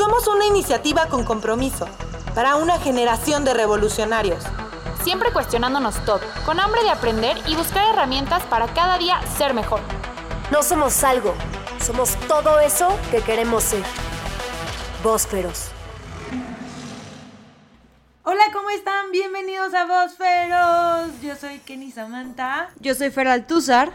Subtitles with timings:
[0.00, 1.86] Somos una iniciativa con compromiso
[2.34, 4.42] para una generación de revolucionarios.
[5.04, 9.80] Siempre cuestionándonos todo, con hambre de aprender y buscar herramientas para cada día ser mejor.
[10.50, 11.34] No somos algo,
[11.84, 13.82] somos todo eso que queremos ser.
[15.04, 15.68] Vosferos.
[18.22, 19.10] Hola, ¿cómo están?
[19.10, 21.20] Bienvenidos a Vosferos.
[21.20, 22.70] Yo soy Kenny Samantha.
[22.80, 23.92] Yo soy Fer Altúzar.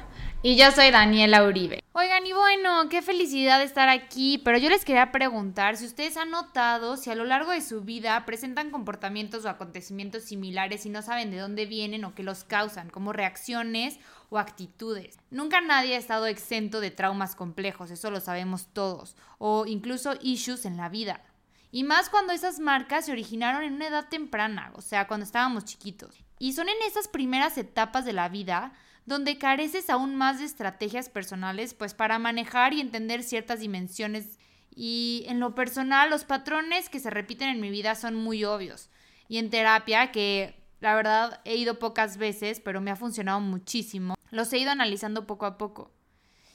[0.47, 1.83] Y yo soy Daniela Uribe.
[1.93, 6.29] Oigan, y bueno, qué felicidad estar aquí, pero yo les quería preguntar si ustedes han
[6.29, 11.01] notado si a lo largo de su vida presentan comportamientos o acontecimientos similares y no
[11.01, 13.97] saben de dónde vienen o qué los causan, como reacciones
[14.29, 15.17] o actitudes.
[15.31, 20.65] Nunca nadie ha estado exento de traumas complejos, eso lo sabemos todos, o incluso issues
[20.65, 21.23] en la vida.
[21.71, 25.65] Y más cuando esas marcas se originaron en una edad temprana, o sea, cuando estábamos
[25.65, 26.23] chiquitos.
[26.37, 28.73] Y son en esas primeras etapas de la vida
[29.05, 34.39] donde careces aún más de estrategias personales, pues para manejar y entender ciertas dimensiones.
[34.75, 38.89] Y en lo personal, los patrones que se repiten en mi vida son muy obvios.
[39.27, 44.15] Y en terapia, que la verdad he ido pocas veces, pero me ha funcionado muchísimo,
[44.31, 45.91] los he ido analizando poco a poco.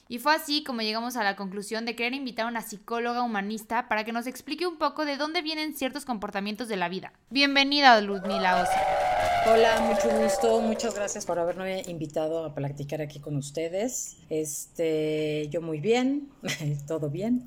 [0.07, 3.87] Y fue así como llegamos a la conclusión de querer invitar a una psicóloga humanista
[3.87, 7.13] para que nos explique un poco de dónde vienen ciertos comportamientos de la vida.
[7.29, 9.10] Bienvenida, Ludmila Osa.
[9.43, 14.17] Hola, mucho gusto, muchas gracias por haberme invitado a platicar aquí con ustedes.
[14.29, 16.29] Este, yo muy bien,
[16.87, 17.43] todo bien.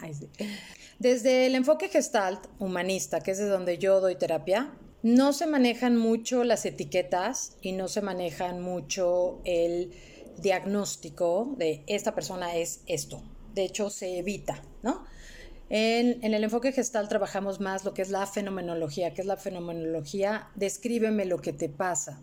[0.98, 5.96] Desde el enfoque gestalt humanista, que es de donde yo doy terapia, no se manejan
[5.96, 9.92] mucho las etiquetas y no se manejan mucho el
[10.38, 13.22] diagnóstico de esta persona es esto.
[13.54, 15.04] De hecho, se evita, ¿no?
[15.76, 19.12] En, el enfoque gestal trabajamos más lo que es la fenomenología.
[19.12, 20.46] ¿Qué es la fenomenología?
[20.54, 22.20] Descríbeme lo que te pasa.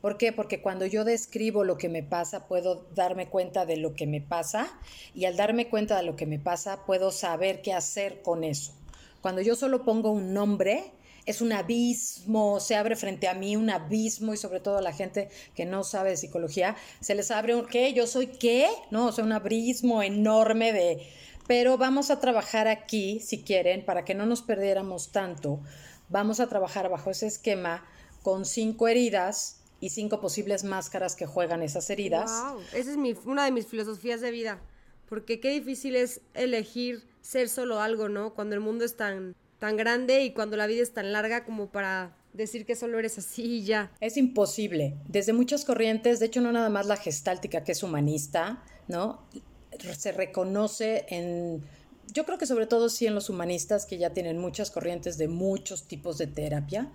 [0.00, 0.32] ¿Por qué?
[0.32, 4.20] Porque cuando yo describo lo que me pasa, puedo darme cuenta de lo que me
[4.20, 4.70] pasa
[5.16, 8.72] y al darme cuenta de lo que me pasa, puedo saber qué hacer con eso.
[9.20, 10.92] Cuando yo solo pongo un nombre,
[11.26, 14.92] es un abismo, se abre frente a mí un abismo y sobre todo a la
[14.92, 17.92] gente que no sabe de psicología, se les abre un ¿qué?
[17.94, 18.68] ¿Yo soy qué?
[18.92, 21.08] No, o sea, un abismo enorme de...
[21.46, 25.60] Pero vamos a trabajar aquí, si quieren, para que no nos perdiéramos tanto,
[26.08, 27.84] vamos a trabajar bajo ese esquema
[28.22, 32.30] con cinco heridas y cinco posibles máscaras que juegan esas heridas.
[32.30, 34.60] Wow, esa es mi, una de mis filosofías de vida,
[35.08, 38.34] porque qué difícil es elegir ser solo algo, ¿no?
[38.34, 41.68] Cuando el mundo es tan tan grande y cuando la vida es tan larga como
[41.68, 43.92] para decir que solo eres así y ya.
[44.00, 44.96] Es imposible.
[45.06, 49.22] Desde muchas corrientes, de hecho no nada más la gestáltica que es humanista, ¿no?
[49.98, 51.62] Se reconoce en
[52.12, 55.28] yo creo que sobre todo sí en los humanistas que ya tienen muchas corrientes de
[55.28, 56.90] muchos tipos de terapia,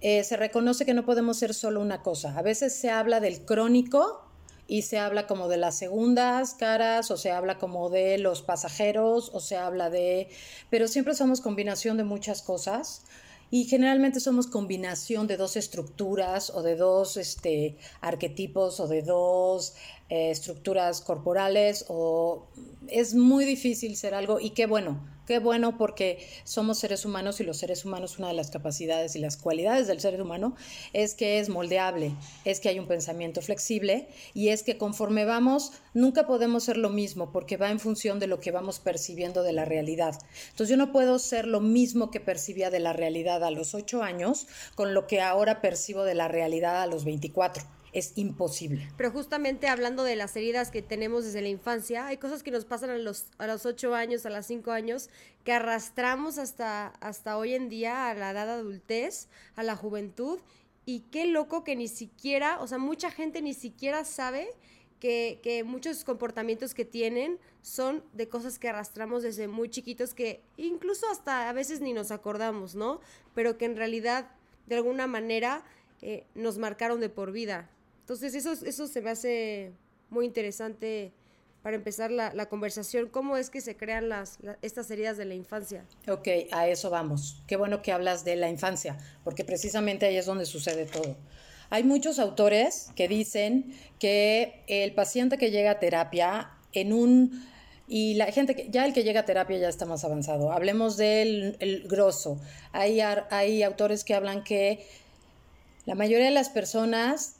[0.00, 2.38] eh, se reconoce que no podemos ser solo una cosa.
[2.38, 4.24] A veces se habla del crónico
[4.66, 9.30] y se habla como de las segundas caras o se habla como de los pasajeros
[9.32, 10.28] o se habla de...
[10.70, 13.02] pero siempre somos combinación de muchas cosas
[13.50, 19.74] y generalmente somos combinación de dos estructuras o de dos este, arquetipos o de dos
[20.08, 22.46] eh, estructuras corporales o
[22.88, 27.44] es muy difícil ser algo y qué bueno, qué bueno porque somos seres humanos y
[27.44, 30.56] los seres humanos una de las capacidades y las cualidades del ser humano
[30.94, 32.12] es que es moldeable,
[32.46, 36.88] es que hay un pensamiento flexible y es que conforme vamos nunca podemos ser lo
[36.88, 40.18] mismo porque va en función de lo que vamos percibiendo de la realidad.
[40.50, 44.02] Entonces yo no puedo ser lo mismo que percibía de la realidad a los 8
[44.02, 48.88] años con lo que ahora percibo de la realidad a los 24 es imposible.
[48.96, 52.64] Pero justamente hablando de las heridas que tenemos desde la infancia, hay cosas que nos
[52.64, 55.10] pasan a los, a los 8 años, a los 5 años,
[55.44, 60.38] que arrastramos hasta, hasta hoy en día, a la edad adultez, a la juventud.
[60.84, 64.48] Y qué loco que ni siquiera, o sea, mucha gente ni siquiera sabe
[65.00, 70.40] que, que, muchos comportamientos que tienen son de cosas que arrastramos desde muy chiquitos que
[70.56, 73.00] incluso hasta a veces ni nos acordamos, ¿no?
[73.34, 74.30] Pero que en realidad
[74.66, 75.62] de alguna manera
[76.00, 77.70] eh, nos marcaron de por vida.
[78.08, 79.70] Entonces eso, eso se me hace
[80.08, 81.12] muy interesante
[81.62, 85.84] para empezar la, conversación, cómo es que se crean las, estas heridas de la infancia.
[86.08, 87.42] Ok, a eso vamos.
[87.46, 91.16] Qué bueno que hablas de la infancia, porque precisamente ahí es donde sucede todo.
[91.68, 97.46] Hay muchos autores que dicen que el paciente que llega a terapia en un...
[97.88, 100.50] Y la gente, que, ya el que llega a terapia ya está más avanzado.
[100.50, 102.40] Hablemos del el grosso.
[102.72, 104.86] Hay, hay autores que hablan que
[105.84, 107.37] la mayoría de las personas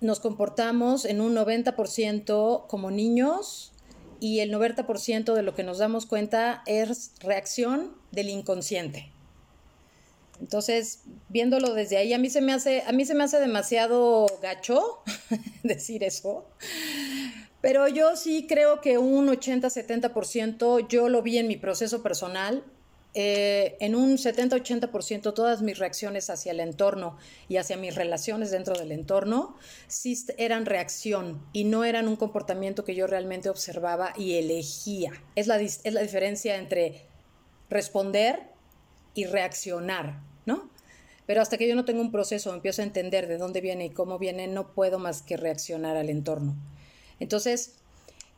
[0.00, 3.72] nos comportamos en un 90% como niños
[4.18, 9.10] y el 90% de lo que nos damos cuenta es reacción del inconsciente.
[10.40, 14.26] Entonces, viéndolo desde ahí, a mí se me hace, a mí se me hace demasiado
[14.42, 15.02] gacho
[15.62, 16.46] decir eso.
[17.60, 22.64] Pero yo sí creo que un 80-70% yo lo vi en mi proceso personal
[23.14, 27.16] eh, en un 70-80% todas mis reacciones hacia el entorno
[27.48, 29.56] y hacia mis relaciones dentro del entorno
[30.38, 35.12] eran reacción y no eran un comportamiento que yo realmente observaba y elegía.
[35.34, 37.02] Es la, es la diferencia entre
[37.68, 38.50] responder
[39.14, 40.70] y reaccionar, ¿no?
[41.26, 43.90] Pero hasta que yo no tengo un proceso, empiezo a entender de dónde viene y
[43.90, 46.56] cómo viene, no puedo más que reaccionar al entorno.
[47.20, 47.76] Entonces,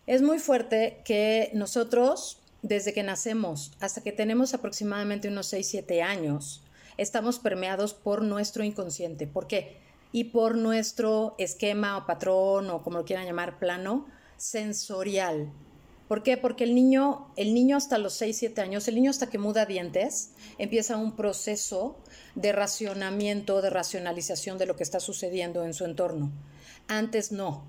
[0.06, 6.02] es muy fuerte que nosotros desde que nacemos hasta que tenemos aproximadamente unos 6, 7
[6.02, 6.62] años,
[6.96, 9.26] estamos permeados por nuestro inconsciente.
[9.26, 9.76] ¿Por qué?
[10.12, 14.06] Y por nuestro esquema o patrón o como lo quieran llamar, plano
[14.36, 15.52] sensorial.
[16.08, 16.36] ¿Por qué?
[16.36, 19.64] Porque el niño, el niño hasta los 6, 7 años, el niño hasta que muda
[19.64, 21.96] dientes, empieza un proceso
[22.34, 26.30] de racionamiento, de racionalización de lo que está sucediendo en su entorno.
[26.86, 27.64] Antes no.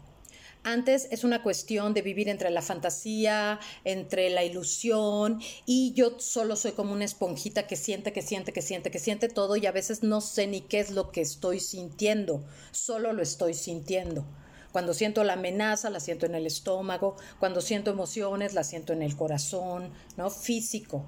[0.66, 6.56] Antes es una cuestión de vivir entre la fantasía, entre la ilusión y yo solo
[6.56, 9.74] soy como una esponjita que siente, que siente, que siente, que siente todo y a
[9.74, 14.26] veces no sé ni qué es lo que estoy sintiendo, solo lo estoy sintiendo.
[14.72, 19.02] Cuando siento la amenaza, la siento en el estómago, cuando siento emociones, la siento en
[19.02, 20.30] el corazón, ¿no?
[20.30, 21.06] Físico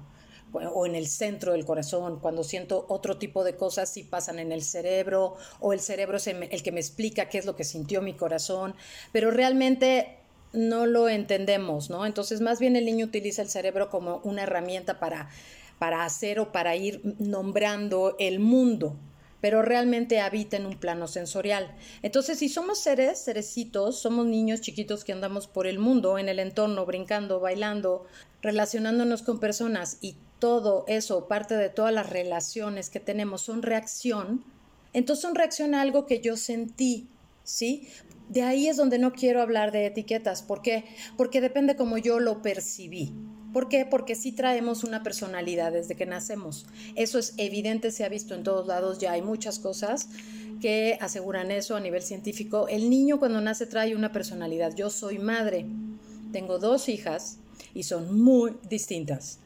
[0.52, 4.52] o en el centro del corazón, cuando siento otro tipo de cosas si pasan en
[4.52, 8.02] el cerebro o el cerebro es el que me explica qué es lo que sintió
[8.02, 8.74] mi corazón,
[9.12, 10.18] pero realmente
[10.52, 12.06] no lo entendemos, ¿no?
[12.06, 15.28] Entonces más bien el niño utiliza el cerebro como una herramienta para,
[15.78, 18.96] para hacer o para ir nombrando el mundo,
[19.40, 21.76] pero realmente habita en un plano sensorial.
[22.02, 26.38] Entonces, si somos seres, cerecitos, somos niños chiquitos que andamos por el mundo, en el
[26.38, 28.06] entorno, brincando, bailando,
[28.42, 34.44] relacionándonos con personas y todo eso, parte de todas las relaciones que tenemos son reacción,
[34.92, 37.08] entonces son reacción a algo que yo sentí,
[37.44, 37.88] ¿sí?
[38.28, 40.42] De ahí es donde no quiero hablar de etiquetas.
[40.42, 40.84] ¿Por qué?
[41.16, 43.12] Porque depende como yo lo percibí.
[43.52, 43.86] ¿Por qué?
[43.86, 46.66] Porque sí traemos una personalidad desde que nacemos.
[46.96, 50.08] Eso es evidente, se ha visto en todos lados, ya hay muchas cosas
[50.60, 52.66] que aseguran eso a nivel científico.
[52.68, 54.74] El niño cuando nace trae una personalidad.
[54.74, 55.66] Yo soy madre,
[56.32, 57.38] tengo dos hijas
[57.72, 59.38] y son muy distintas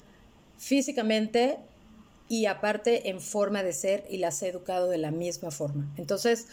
[0.60, 1.56] físicamente
[2.28, 5.92] y aparte en forma de ser y las he educado de la misma forma.
[5.96, 6.46] Entonces,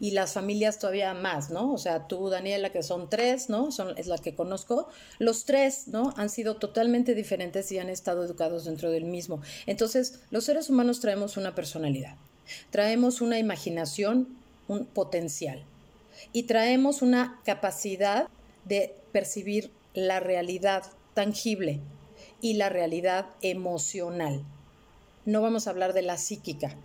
[0.00, 1.72] y las familias todavía más, ¿no?
[1.72, 3.70] O sea, tú, Daniela, que son tres, ¿no?
[3.70, 4.88] Son, es la que conozco.
[5.18, 6.14] Los tres, ¿no?
[6.16, 9.42] Han sido totalmente diferentes y han estado educados dentro del mismo.
[9.66, 12.16] Entonces, los seres humanos traemos una personalidad,
[12.70, 14.26] traemos una imaginación,
[14.68, 15.62] un potencial
[16.32, 18.26] y traemos una capacidad
[18.64, 21.80] de percibir la realidad tangible,
[22.40, 24.44] y la realidad emocional.
[25.24, 26.76] No vamos a hablar de la psíquica.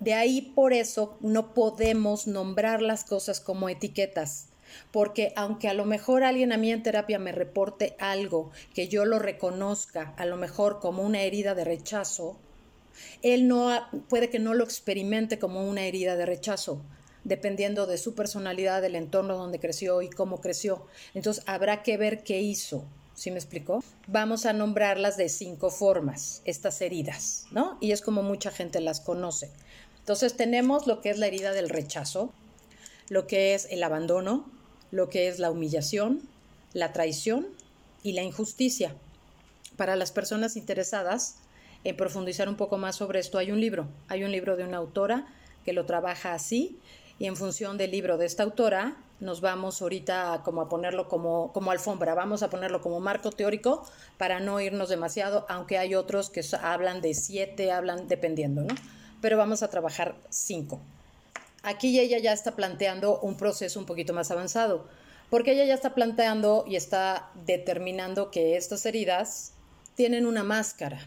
[0.00, 4.48] De ahí por eso no podemos nombrar las cosas como etiquetas,
[4.92, 9.04] porque aunque a lo mejor alguien a mí en terapia me reporte algo que yo
[9.04, 12.36] lo reconozca, a lo mejor como una herida de rechazo,
[13.22, 13.70] él no
[14.08, 16.80] puede que no lo experimente como una herida de rechazo,
[17.24, 20.86] dependiendo de su personalidad, del entorno donde creció y cómo creció.
[21.14, 22.84] Entonces habrá que ver qué hizo.
[23.14, 23.82] ¿Sí me explicó?
[24.08, 27.78] Vamos a nombrarlas de cinco formas, estas heridas, ¿no?
[27.80, 29.50] Y es como mucha gente las conoce.
[30.00, 32.32] Entonces tenemos lo que es la herida del rechazo,
[33.08, 34.50] lo que es el abandono,
[34.90, 36.22] lo que es la humillación,
[36.72, 37.46] la traición
[38.02, 38.94] y la injusticia.
[39.76, 41.36] Para las personas interesadas
[41.84, 44.78] en profundizar un poco más sobre esto, hay un libro, hay un libro de una
[44.78, 45.26] autora
[45.64, 46.78] que lo trabaja así
[47.18, 51.52] y en función del libro de esta autora nos vamos ahorita como a ponerlo como,
[51.52, 53.86] como alfombra, vamos a ponerlo como marco teórico
[54.18, 58.74] para no irnos demasiado, aunque hay otros que hablan de siete, hablan dependiendo, ¿no?
[59.20, 60.80] Pero vamos a trabajar cinco.
[61.62, 64.86] Aquí ella ya está planteando un proceso un poquito más avanzado,
[65.30, 69.52] porque ella ya está planteando y está determinando que estas heridas
[69.94, 70.98] tienen una máscara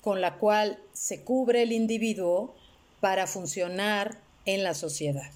[0.00, 2.54] con la cual se cubre el individuo
[3.00, 5.30] para funcionar en la sociedad.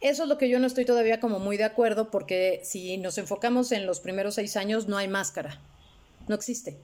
[0.00, 3.18] Eso es lo que yo no estoy todavía como muy de acuerdo porque si nos
[3.18, 5.60] enfocamos en los primeros seis años no hay máscara,
[6.28, 6.76] no existe.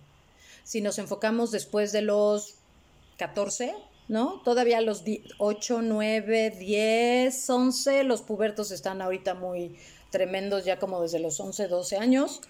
[0.64, 2.55] Si nos enfocamos después de los
[3.19, 3.75] 14,
[4.09, 4.41] ¿no?
[4.45, 5.05] Todavía los
[5.38, 9.76] 8, 9, 10, 11, los pubertos están ahorita muy
[10.11, 12.41] tremendos ya como desde los 11, 12 años,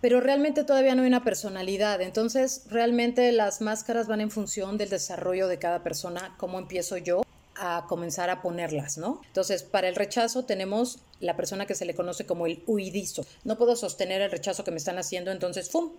[0.00, 2.00] pero realmente todavía no hay una personalidad.
[2.00, 7.25] Entonces, realmente las máscaras van en función del desarrollo de cada persona, cómo empiezo yo
[7.58, 9.20] a comenzar a ponerlas, ¿no?
[9.26, 13.24] Entonces, para el rechazo tenemos la persona que se le conoce como el huidizo.
[13.44, 15.90] No puedo sostener el rechazo que me están haciendo, entonces, ¡fum!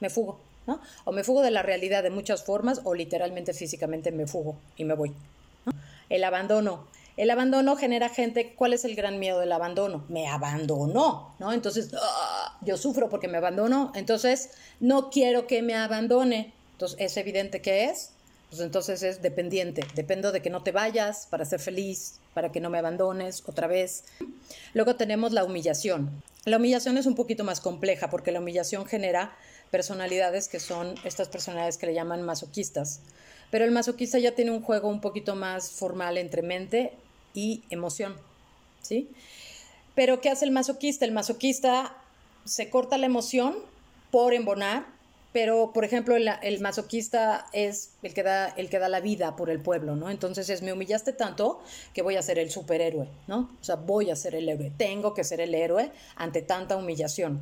[0.00, 0.80] Me fugo, ¿no?
[1.04, 4.84] O me fugo de la realidad de muchas formas o literalmente físicamente me fugo y
[4.84, 5.12] me voy.
[6.08, 6.86] El abandono.
[7.16, 10.04] El abandono genera gente, ¿cuál es el gran miedo del abandono?
[10.08, 11.52] Me abandonó, ¿no?
[11.52, 12.58] Entonces, ¡ah!
[12.62, 16.52] yo sufro porque me abandonó, entonces no quiero que me abandone.
[16.72, 18.13] Entonces, ¿es evidente que es?
[18.54, 19.84] Pues entonces es dependiente.
[19.96, 23.66] Dependo de que no te vayas para ser feliz, para que no me abandones otra
[23.66, 24.04] vez.
[24.74, 26.22] Luego tenemos la humillación.
[26.44, 29.36] La humillación es un poquito más compleja porque la humillación genera
[29.72, 33.00] personalidades que son estas personalidades que le llaman masoquistas.
[33.50, 36.92] Pero el masoquista ya tiene un juego un poquito más formal entre mente
[37.34, 38.14] y emoción,
[38.82, 39.10] ¿sí?
[39.96, 41.04] Pero ¿qué hace el masoquista?
[41.04, 41.96] El masoquista
[42.44, 43.56] se corta la emoción
[44.12, 44.86] por embonar,
[45.34, 49.34] pero por ejemplo el, el, masoquista es el que, da, el que da la vida
[49.34, 50.08] por el pueblo, ¿no?
[50.08, 51.60] Entonces es, me humillaste tanto
[51.92, 53.50] que voy a ser el superhéroe, ¿no?
[53.60, 57.40] O sea, voy a ser el héroe, tengo que ser el héroe ante tanta humillación.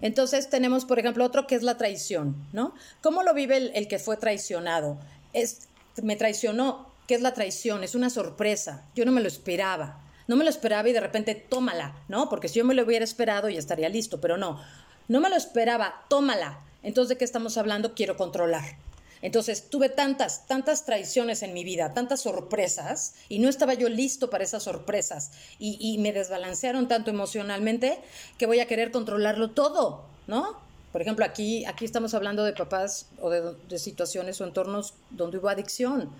[0.00, 2.74] Entonces tenemos, por ejemplo, otro que es la traición, ¿no?
[3.02, 4.96] ¿Cómo lo vive el, el que fue traicionado?
[5.34, 5.68] Es,
[6.02, 7.84] me traicionó, ¿qué es la traición?
[7.84, 11.34] Es una sorpresa, yo no me lo esperaba, no me lo esperaba y de repente
[11.34, 12.30] tómala, ¿no?
[12.30, 14.58] Porque si yo me lo hubiera esperado ya estaría listo, pero no,
[15.06, 16.60] no me lo esperaba, tómala.
[16.84, 17.94] Entonces, ¿de qué estamos hablando?
[17.94, 18.76] Quiero controlar.
[19.22, 24.28] Entonces, tuve tantas, tantas traiciones en mi vida, tantas sorpresas, y no estaba yo listo
[24.28, 27.98] para esas sorpresas, y, me desbalancearon tanto emocionalmente
[28.36, 30.58] que voy a querer controlarlo todo, ¿no?
[30.92, 35.48] Por ejemplo, aquí, aquí estamos hablando de papás o de situaciones o entornos donde hubo
[35.48, 36.10] adicción.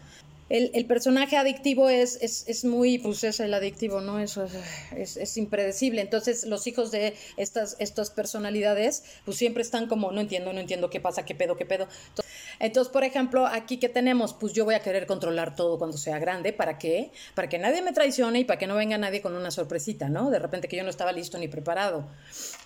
[0.51, 4.19] El, el, personaje adictivo es, es, es, muy, pues es el adictivo, ¿no?
[4.19, 4.47] Eso
[4.95, 6.03] es, es, impredecible.
[6.03, 10.91] Entonces, los hijos de estas, estas personalidades, pues siempre están como, no entiendo, no entiendo
[10.91, 11.89] qué pasa, qué pedo, qué pedo.
[12.59, 16.19] Entonces, por ejemplo, aquí que tenemos, pues yo voy a querer controlar todo cuando sea
[16.19, 16.53] grande.
[16.53, 17.11] ¿Para qué?
[17.35, 20.31] Para que nadie me traicione y para que no venga nadie con una sorpresita, ¿no?
[20.31, 22.07] De repente que yo no estaba listo ni preparado.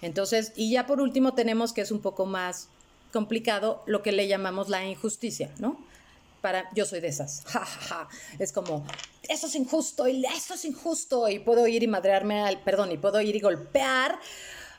[0.02, 2.68] Entonces, y ya por último tenemos que es un poco más
[3.12, 5.78] complicado lo que le llamamos la injusticia, ¿no?
[6.40, 7.42] Para yo soy de esas.
[7.46, 8.08] Ja, ja, ja.
[8.38, 8.84] Es como
[9.28, 12.98] eso es injusto y eso es injusto y puedo ir y madrearme al perdón y
[12.98, 14.18] puedo ir y golpear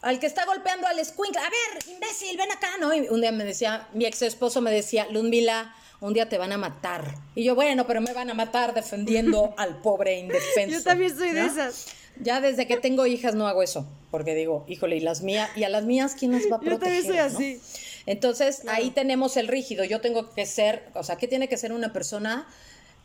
[0.01, 1.42] al que está golpeando al escuincla.
[1.42, 2.94] A ver, imbécil, ven acá, ¿no?
[2.94, 6.51] Y un día me decía, mi ex esposo me decía, Ludmila, un día te van
[6.51, 7.16] a matar.
[7.36, 10.78] Y yo, bueno, pero me van a matar defendiendo al pobre indefenso.
[10.78, 11.42] Yo también soy ¿no?
[11.42, 11.88] de esas.
[12.22, 15.63] Ya desde que tengo hijas no hago eso, porque digo, híjole, y las mías, y
[15.63, 17.04] a las mías, ¿quién las va a proteger?
[17.04, 17.54] Yo también soy así.
[17.56, 17.88] ¿no?
[18.10, 18.75] Entonces, claro.
[18.75, 19.84] ahí tenemos el rígido.
[19.84, 22.48] Yo tengo que ser, o sea, ¿qué tiene que ser una persona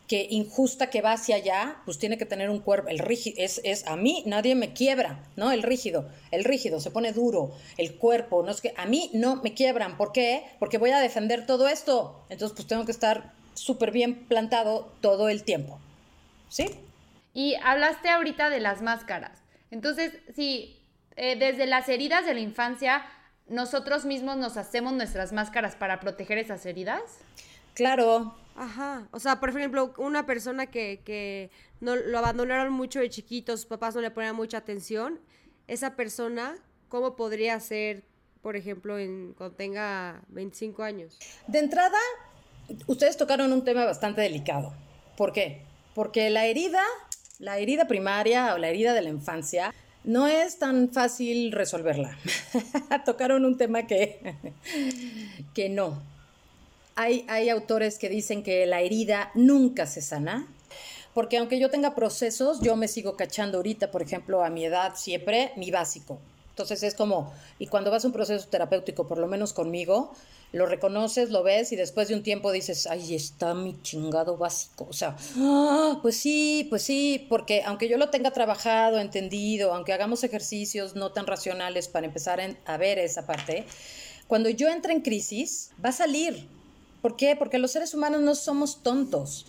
[0.09, 1.77] que injusta que va hacia allá?
[1.85, 5.23] Pues tiene que tener un cuerpo, el rígido, es, es a mí nadie me quiebra,
[5.37, 5.53] ¿no?
[5.53, 9.37] El rígido, el rígido, se pone duro, el cuerpo, no es que a mí no
[9.43, 9.99] me quiebran.
[9.99, 10.43] ¿Por qué?
[10.59, 12.25] Porque voy a defender todo esto.
[12.31, 15.79] Entonces, pues tengo que estar súper bien plantado todo el tiempo.
[16.49, 16.71] ¿Sí?
[17.35, 19.39] Y hablaste ahorita de las máscaras.
[19.71, 20.79] Entonces, si
[21.17, 23.05] eh, desde las heridas de la infancia
[23.49, 27.03] nosotros mismos nos hacemos nuestras máscaras para proteger esas heridas?
[27.75, 28.35] Claro.
[28.57, 29.09] Ajá.
[29.11, 33.69] O sea, por ejemplo, una persona que, que no, lo abandonaron mucho de chiquitos, sus
[33.69, 35.21] papás no le ponían mucha atención,
[35.67, 36.57] esa persona,
[36.89, 38.05] ¿cómo podría ser,
[38.43, 41.19] por ejemplo, en, cuando tenga 25 años?
[41.47, 41.99] De entrada,
[42.87, 44.73] ustedes tocaron un tema bastante delicado.
[45.17, 45.63] ¿Por qué?
[45.95, 46.83] Porque la herida,
[47.39, 49.75] la herida primaria o la herida de la infancia,
[50.05, 52.17] no es tan fácil resolverla.
[53.05, 54.37] Tocaron un tema que,
[55.55, 56.01] que no.
[56.95, 60.47] Hay, hay autores que dicen que la herida nunca se sana,
[61.13, 64.93] porque aunque yo tenga procesos, yo me sigo cachando ahorita, por ejemplo, a mi edad
[64.95, 66.21] siempre, mi básico.
[66.51, 70.13] Entonces es como, y cuando vas a un proceso terapéutico, por lo menos conmigo,
[70.55, 74.87] lo reconoces, lo ves y después de un tiempo dices, ay, está mi chingado básico.
[74.89, 79.93] O sea, ah, pues sí, pues sí, porque aunque yo lo tenga trabajado, entendido, aunque
[79.93, 83.67] hagamos ejercicios no tan racionales para empezar a ver esa parte,
[84.29, 86.49] cuando yo entre en crisis, va a salir.
[87.03, 87.35] ¿Por qué?
[87.35, 89.47] Porque los seres humanos no somos tontos.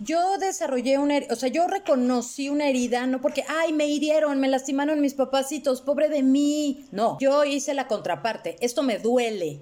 [0.00, 4.48] Yo desarrollé una, o sea, yo reconocí una herida, no porque, ay, me hirieron, me
[4.48, 6.86] lastimaron mis papacitos, pobre de mí.
[6.90, 9.60] No, yo hice la contraparte, esto me duele.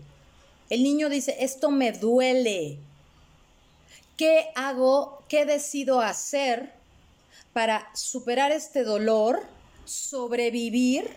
[0.70, 2.78] El niño dice, esto me duele.
[4.16, 5.24] ¿Qué hago?
[5.28, 6.72] ¿Qué decido hacer
[7.52, 9.42] para superar este dolor,
[9.84, 11.10] sobrevivir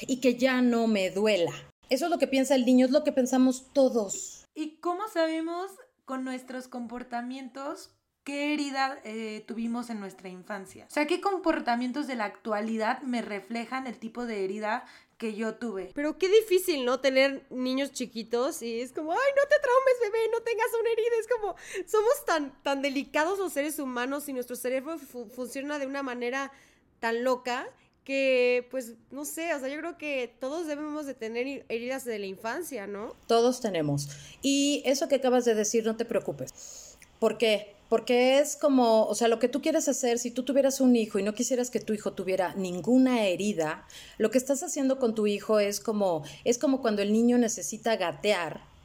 [0.00, 1.52] y que ya no me duela?
[1.90, 4.46] Eso es lo que piensa el niño, es lo que pensamos todos.
[4.54, 5.70] ¿Y cómo sabemos
[6.06, 7.90] con nuestros comportamientos
[8.26, 10.86] qué herida eh, tuvimos en nuestra infancia.
[10.90, 14.84] O sea, qué comportamientos de la actualidad me reflejan el tipo de herida
[15.18, 15.92] que yo tuve.
[15.94, 17.00] Pero qué difícil, ¿no?
[17.00, 21.16] Tener niños chiquitos y es como, ay, no te traumes, bebé, no tengas una herida.
[21.20, 21.56] Es como,
[21.86, 26.52] somos tan, tan delicados los seres humanos y nuestro cerebro fu funciona de una manera
[27.00, 27.68] tan loca
[28.04, 32.20] que, pues, no sé, o sea, yo creo que todos debemos de tener heridas de
[32.20, 33.16] la infancia, ¿no?
[33.26, 34.08] Todos tenemos.
[34.42, 36.96] Y eso que acabas de decir, no te preocupes.
[37.18, 37.75] ¿Por qué?
[37.88, 41.18] Porque es como, o sea, lo que tú quieres hacer, si tú tuvieras un hijo
[41.18, 43.86] y no quisieras que tu hijo tuviera ninguna herida,
[44.18, 47.96] lo que estás haciendo con tu hijo es como, es como cuando el niño necesita
[47.96, 48.75] gatear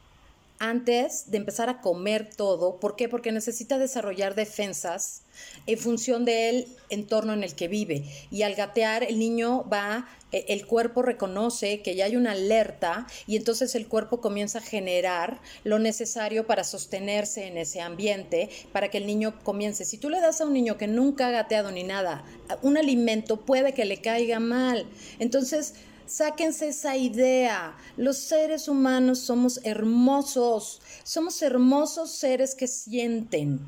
[0.61, 2.79] antes de empezar a comer todo.
[2.79, 3.09] ¿Por qué?
[3.09, 5.23] Porque necesita desarrollar defensas
[5.65, 8.03] en función del entorno en el que vive.
[8.29, 13.07] Y al gatear, el niño va, e, el cuerpo reconoce que ya hay una alerta
[13.25, 18.91] y entonces el cuerpo comienza a generar lo necesario para sostenerse en ese ambiente, para
[18.91, 19.83] que el niño comience.
[19.83, 22.23] Si tú le das a un niño que nunca ha gateado ni nada,
[22.61, 24.85] un alimento puede que le caiga mal.
[25.17, 25.73] Entonces,
[26.11, 27.73] Sáquense esa idea.
[27.95, 30.81] Los seres humanos somos hermosos.
[31.03, 33.61] Somos hermosos seres que sienten.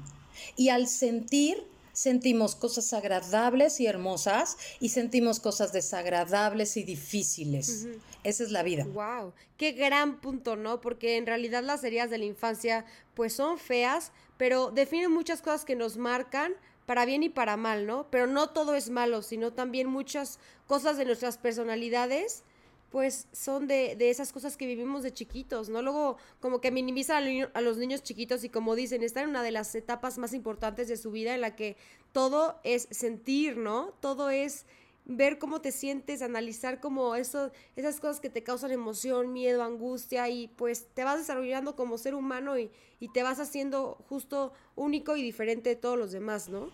[0.58, 7.88] Y al sentir, sentimos cosas agradables y hermosas y sentimos cosas desagradables y difíciles.
[8.26, 8.86] Esa es la vida.
[8.86, 10.82] Wow, qué gran punto, ¿no?
[10.82, 12.84] Porque en realidad las heridas de la infancia
[13.14, 16.54] pues son feas, pero definen muchas cosas que nos marcan
[16.86, 18.08] para bien y para mal, ¿no?
[18.10, 22.44] Pero no todo es malo, sino también muchas cosas de nuestras personalidades,
[22.92, 25.82] pues son de, de esas cosas que vivimos de chiquitos, ¿no?
[25.82, 27.24] Luego como que minimizan
[27.54, 30.88] a, los niños chiquitos y como dicen, están en una de las etapas más importantes
[30.88, 31.76] de su vida en la que
[32.12, 33.94] todo es sentir, ¿no?
[34.00, 34.68] Todo es
[35.06, 40.30] ver cómo te sientes, analizar como eso, esas cosas que te causan emoción, miedo, angustia
[40.30, 45.18] y pues te vas desarrollando como ser humano y, y te vas haciendo justo único
[45.18, 46.70] y diferente de todos los demás, ¿no?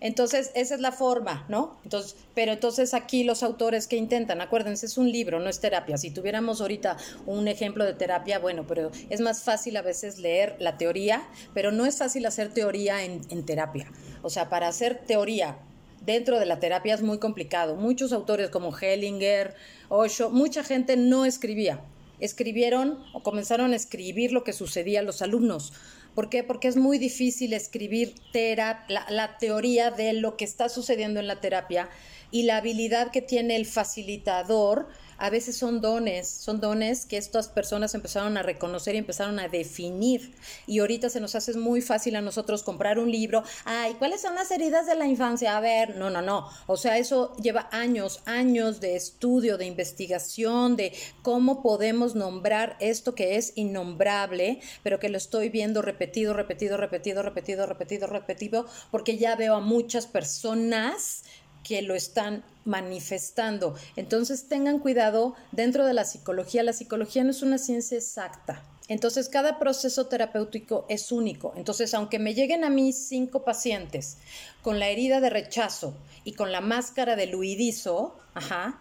[0.00, 1.78] Entonces, esa es la forma, ¿no?
[1.84, 5.98] Entonces, pero entonces aquí los autores que intentan, acuérdense, es un libro, no es terapia.
[5.98, 10.56] Si tuviéramos ahorita un ejemplo de terapia, bueno, pero es más fácil a veces leer
[10.58, 11.22] la teoría,
[11.52, 13.90] pero no es fácil hacer teoría en, en terapia.
[14.22, 15.58] O sea, para hacer teoría
[16.04, 17.76] dentro de la terapia es muy complicado.
[17.76, 19.54] Muchos autores como Hellinger,
[19.88, 21.80] Osho, mucha gente no escribía.
[22.20, 25.72] Escribieron o comenzaron a escribir lo que sucedía a los alumnos.
[26.14, 26.44] ¿Por qué?
[26.44, 31.40] Porque es muy difícil escribir la, la teoría de lo que está sucediendo en la
[31.40, 31.88] terapia
[32.34, 34.88] y la habilidad que tiene el facilitador
[35.18, 39.46] a veces son dones, son dones que estas personas empezaron a reconocer y empezaron a
[39.46, 40.34] definir.
[40.66, 43.44] Y ahorita se nos hace muy fácil a nosotros comprar un libro.
[43.64, 45.56] Ay, ¿cuáles son las heridas de la infancia?
[45.56, 46.48] A ver, no, no, no.
[46.66, 53.14] O sea, eso lleva años, años de estudio, de investigación, de cómo podemos nombrar esto
[53.14, 59.18] que es innombrable, pero que lo estoy viendo repetido, repetido, repetido, repetido, repetido, repetido, porque
[59.18, 61.22] ya veo a muchas personas
[61.64, 63.74] que lo están manifestando.
[63.96, 66.62] Entonces tengan cuidado dentro de la psicología.
[66.62, 68.62] La psicología no es una ciencia exacta.
[68.86, 71.54] Entonces cada proceso terapéutico es único.
[71.56, 74.18] Entonces aunque me lleguen a mí cinco pacientes
[74.62, 78.80] con la herida de rechazo y con la máscara de luidizo, ajá,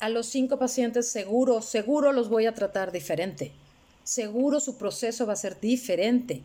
[0.00, 3.52] a los cinco pacientes seguro, seguro los voy a tratar diferente.
[4.04, 6.42] Seguro su proceso va a ser diferente.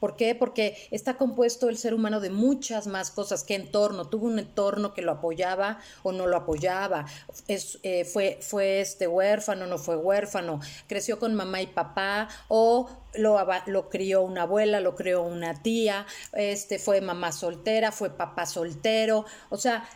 [0.00, 0.34] ¿Por qué?
[0.34, 4.08] Porque está compuesto el ser humano de muchas más cosas que entorno.
[4.08, 7.06] Tuvo un entorno que lo apoyaba o no lo apoyaba.
[7.48, 10.60] Es, eh, fue, fue este huérfano, no fue huérfano.
[10.86, 16.06] Creció con mamá y papá o lo, lo crió una abuela, lo crió una tía.
[16.32, 19.24] Este fue mamá soltera, fue papá soltero.
[19.50, 19.88] O sea,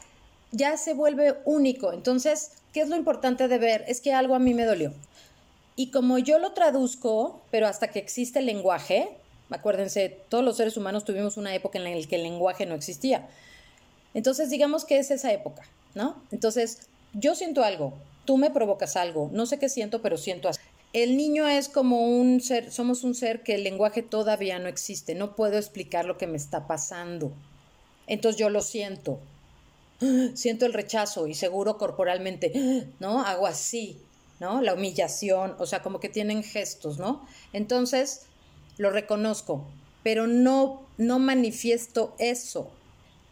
[0.51, 1.93] ya se vuelve único.
[1.93, 3.85] Entonces, ¿qué es lo importante de ver?
[3.87, 4.93] Es que algo a mí me dolió.
[5.75, 9.17] Y como yo lo traduzco, pero hasta que existe el lenguaje,
[9.53, 13.29] Acuérdense, todos los seres humanos tuvimos una época en la que el lenguaje no existía.
[14.15, 15.63] Entonces, digamos que es esa época,
[15.95, 16.23] ¿no?
[16.31, 20.61] Entonces, yo siento algo, tú me provocas algo, no sé qué siento, pero siento así.
[20.93, 25.15] El niño es como un ser, somos un ser que el lenguaje todavía no existe,
[25.15, 27.33] no puedo explicar lo que me está pasando.
[28.07, 29.19] Entonces yo lo siento.
[30.35, 33.25] Siento el rechazo y seguro corporalmente, ¿no?
[33.25, 34.01] Hago así,
[34.39, 34.61] ¿no?
[34.61, 37.27] La humillación, o sea, como que tienen gestos, ¿no?
[37.55, 38.27] Entonces,
[38.79, 39.67] lo reconozco,
[40.03, 42.71] pero no, no manifiesto eso.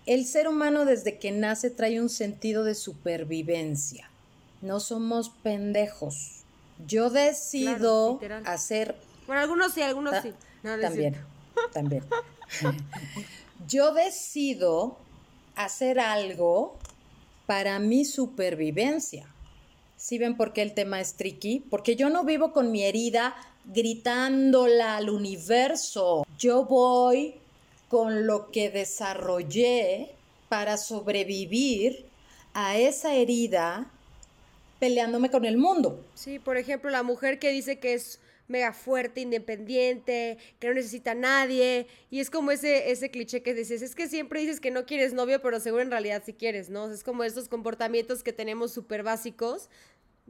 [0.07, 4.11] El ser humano desde que nace trae un sentido de supervivencia.
[4.63, 6.43] No somos pendejos.
[6.87, 8.97] Yo decido hacer...
[9.27, 10.33] Bueno, algunos sí, algunos sí.
[10.63, 11.17] también,
[11.73, 12.05] también.
[13.69, 14.99] Yo decido
[15.55, 16.79] hacer algo
[17.47, 19.27] para mi supervivencia.
[19.97, 21.65] ¿Sí ven por qué el tema es tricky?
[21.69, 26.25] Porque yo no vivo con mi herida gritándola al universo.
[26.39, 27.35] Yo voy
[27.89, 30.11] con lo que desarrollé
[30.49, 32.07] para sobrevivir
[32.55, 33.91] a esa herida
[34.79, 36.05] peleándome con el mundo.
[36.15, 38.19] Sí, por ejemplo, la mujer que dice que es
[38.51, 41.87] mega fuerte, independiente, que no necesita a nadie.
[42.11, 45.15] Y es como ese, ese cliché que dices, es que siempre dices que no quieres
[45.15, 46.91] novio, pero seguro en realidad sí quieres, ¿no?
[46.91, 49.69] Es como esos comportamientos que tenemos súper básicos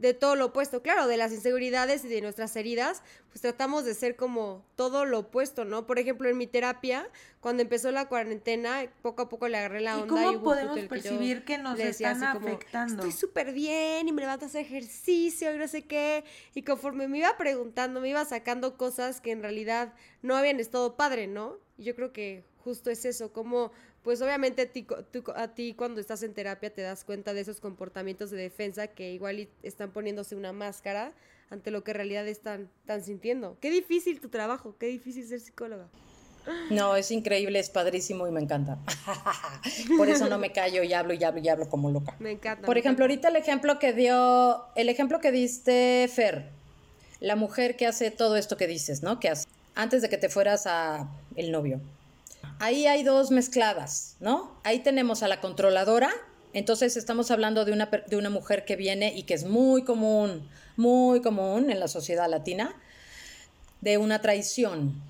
[0.01, 3.93] de todo lo opuesto, claro, de las inseguridades y de nuestras heridas, pues tratamos de
[3.93, 5.87] ser como todo lo opuesto, ¿no?
[5.87, 7.07] Por ejemplo, en mi terapia,
[7.41, 10.07] cuando empezó la cuarentena, poco a poco le agarré la ¿Y onda.
[10.09, 12.95] cómo hubo un punto podemos el percibir que nos están así como, afectando?
[12.95, 16.25] Estoy súper bien y me levanto a hacer ejercicio y no sé qué.
[16.55, 20.97] Y conforme me iba preguntando, me iba sacando cosas que en realidad no habían estado
[20.97, 21.59] padre, ¿no?
[21.77, 23.71] Y yo creo que justo es eso, como
[24.03, 27.35] pues obviamente a ti, cu- tú- a ti cuando estás en terapia te das cuenta
[27.35, 31.13] de esos comportamientos de defensa que igual están poniéndose una máscara
[31.51, 33.57] ante lo que en realidad están, están sintiendo.
[33.61, 35.89] Qué difícil tu trabajo, qué difícil ser psicóloga.
[36.71, 38.79] No, es increíble, es padrísimo y me encanta.
[39.99, 42.17] Por eso no me callo y hablo y hablo y hablo como loca.
[42.19, 42.65] Me encanta.
[42.67, 43.27] Por me ejemplo, encanta.
[43.27, 46.49] ahorita el ejemplo que dio, el ejemplo que diste, Fer,
[47.21, 49.21] la mujer que hace todo esto que dices, ¿no?
[49.21, 51.81] Que hace antes de que te fueras a el novio.
[52.59, 54.61] Ahí hay dos mezcladas, ¿no?
[54.65, 56.11] Ahí tenemos a la controladora,
[56.53, 60.49] entonces estamos hablando de una, de una mujer que viene y que es muy común,
[60.77, 62.75] muy común en la sociedad latina,
[63.81, 65.01] de una traición,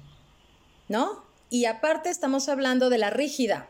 [0.89, 1.25] ¿no?
[1.49, 3.69] Y aparte estamos hablando de la rígida.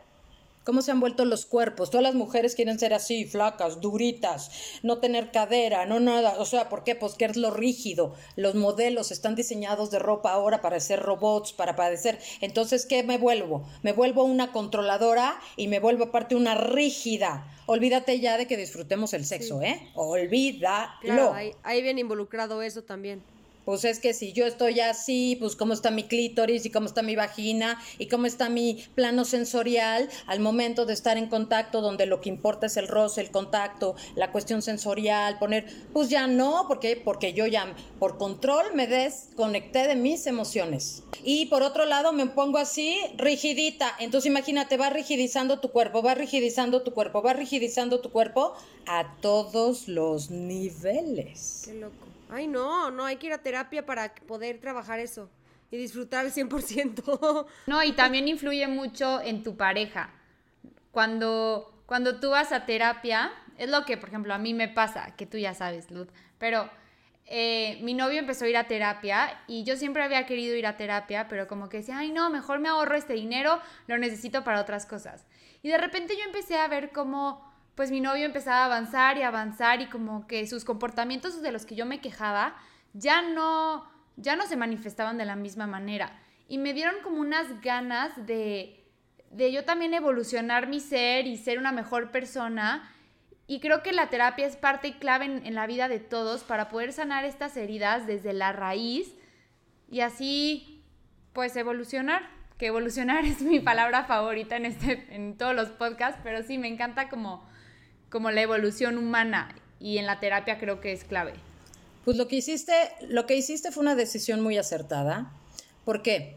[0.64, 1.90] ¿Cómo se han vuelto los cuerpos?
[1.90, 4.50] Todas las mujeres quieren ser así, flacas, duritas,
[4.82, 6.34] no tener cadera, no nada.
[6.38, 6.94] O sea, ¿por qué?
[6.94, 8.14] Pues que es lo rígido.
[8.36, 12.18] Los modelos están diseñados de ropa ahora para ser robots, para padecer.
[12.42, 13.66] Entonces, ¿qué me vuelvo?
[13.82, 17.46] Me vuelvo una controladora y me vuelvo aparte una rígida.
[17.64, 19.90] Olvídate ya de que disfrutemos el sexo, ¿eh?
[19.94, 20.90] Olvídalo.
[21.00, 23.22] Claro, ahí, ahí viene involucrado eso también.
[23.64, 27.02] Pues es que si yo estoy así, pues cómo está mi clítoris y cómo está
[27.02, 32.06] mi vagina y cómo está mi plano sensorial al momento de estar en contacto, donde
[32.06, 36.64] lo que importa es el roce, el contacto, la cuestión sensorial, poner, pues ya no,
[36.68, 41.02] porque porque yo ya por control me desconecté de mis emociones.
[41.22, 46.14] Y por otro lado me pongo así rigidita, entonces imagínate, va rigidizando tu cuerpo, va
[46.14, 48.54] rigidizando tu cuerpo, va rigidizando tu cuerpo
[48.86, 51.62] a todos los niveles.
[51.64, 52.09] Qué loco.
[52.30, 55.30] Ay, no, no, hay que ir a terapia para poder trabajar eso
[55.70, 57.46] y disfrutar al 100%.
[57.66, 60.10] No, y también influye mucho en tu pareja.
[60.90, 65.14] Cuando, cuando tú vas a terapia, es lo que, por ejemplo, a mí me pasa,
[65.16, 66.68] que tú ya sabes, Luz, pero
[67.26, 70.76] eh, mi novio empezó a ir a terapia y yo siempre había querido ir a
[70.76, 74.60] terapia, pero como que decía, ay no, mejor me ahorro este dinero, lo necesito para
[74.60, 75.26] otras cosas.
[75.62, 77.49] Y de repente yo empecé a ver cómo,
[77.80, 81.64] pues mi novio empezaba a avanzar y avanzar y como que sus comportamientos de los
[81.64, 82.54] que yo me quejaba
[82.92, 86.12] ya no, ya no se manifestaban de la misma manera.
[86.46, 88.84] Y me dieron como unas ganas de,
[89.30, 92.86] de yo también evolucionar mi ser y ser una mejor persona.
[93.46, 96.68] Y creo que la terapia es parte clave en, en la vida de todos para
[96.68, 99.14] poder sanar estas heridas desde la raíz
[99.90, 100.84] y así,
[101.32, 102.28] pues, evolucionar.
[102.58, 106.68] Que evolucionar es mi palabra favorita en, este, en todos los podcasts, pero sí, me
[106.68, 107.48] encanta como,
[108.10, 111.34] como la evolución humana y en la terapia creo que es clave.
[112.04, 112.74] Pues lo que hiciste,
[113.08, 115.32] lo que hiciste fue una decisión muy acertada.
[115.84, 116.36] ¿Por qué?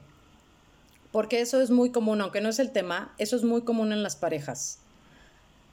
[1.11, 4.03] Porque eso es muy común, aunque no es el tema, eso es muy común en
[4.03, 4.79] las parejas.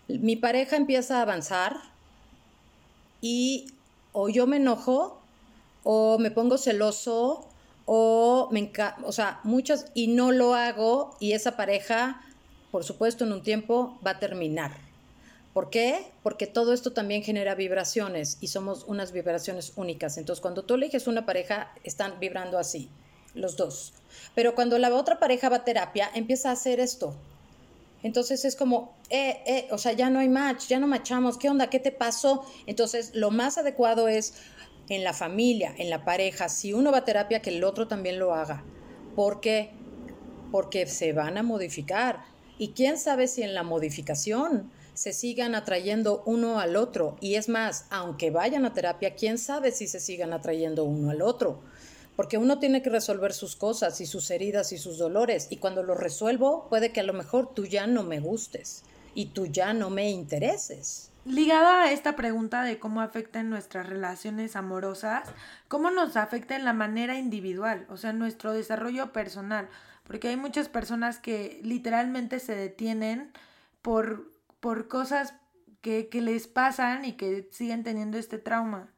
[0.08, 1.76] Mi pareja empieza a avanzar
[3.20, 3.72] y
[4.12, 5.20] o yo me enojo
[5.84, 7.48] o me pongo celoso
[7.86, 8.70] o me
[9.04, 12.22] o sea, muchas y no lo hago y esa pareja,
[12.70, 14.89] por supuesto, en un tiempo va a terminar.
[15.52, 16.12] ¿Por qué?
[16.22, 20.16] Porque todo esto también genera vibraciones y somos unas vibraciones únicas.
[20.16, 22.88] Entonces, cuando tú eliges una pareja, están vibrando así,
[23.34, 23.92] los dos.
[24.34, 27.16] Pero cuando la otra pareja va a terapia, empieza a hacer esto.
[28.02, 31.50] Entonces es como, eh, eh, o sea, ya no hay match, ya no machamos, ¿qué
[31.50, 31.68] onda?
[31.68, 32.46] ¿Qué te pasó?
[32.66, 34.34] Entonces, lo más adecuado es
[34.88, 38.18] en la familia, en la pareja, si uno va a terapia, que el otro también
[38.18, 38.64] lo haga.
[39.14, 39.70] ¿Por qué?
[40.50, 42.24] Porque se van a modificar.
[42.58, 47.16] Y quién sabe si en la modificación se sigan atrayendo uno al otro.
[47.22, 51.22] Y es más, aunque vayan a terapia, quién sabe si se sigan atrayendo uno al
[51.22, 51.62] otro.
[52.16, 55.46] Porque uno tiene que resolver sus cosas y sus heridas y sus dolores.
[55.48, 58.82] Y cuando lo resuelvo, puede que a lo mejor tú ya no me gustes
[59.14, 61.10] y tú ya no me intereses.
[61.24, 65.30] Ligada a esta pregunta de cómo afecta en nuestras relaciones amorosas,
[65.68, 69.70] cómo nos afecta en la manera individual, o sea, nuestro desarrollo personal,
[70.04, 73.32] porque hay muchas personas que literalmente se detienen
[73.82, 74.29] por,
[74.61, 75.35] por cosas
[75.81, 78.92] que, que les pasan y que siguen teniendo este trauma.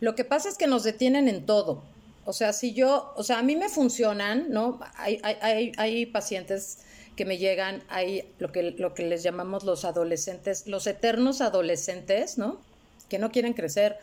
[0.00, 1.82] Lo que pasa es que nos detienen en todo.
[2.24, 4.78] O sea, si yo, o sea, a mí me funcionan, ¿no?
[4.96, 6.80] Hay, hay, hay, pacientes
[7.16, 12.36] que me llegan, hay lo que, lo que les llamamos los adolescentes, los eternos adolescentes,
[12.36, 12.60] ¿no?
[13.08, 13.96] Que no quieren crecer,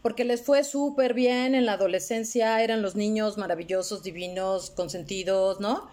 [0.00, 5.90] porque les fue súper bien en la adolescencia, eran los niños maravillosos, divinos, consentidos, ¿no?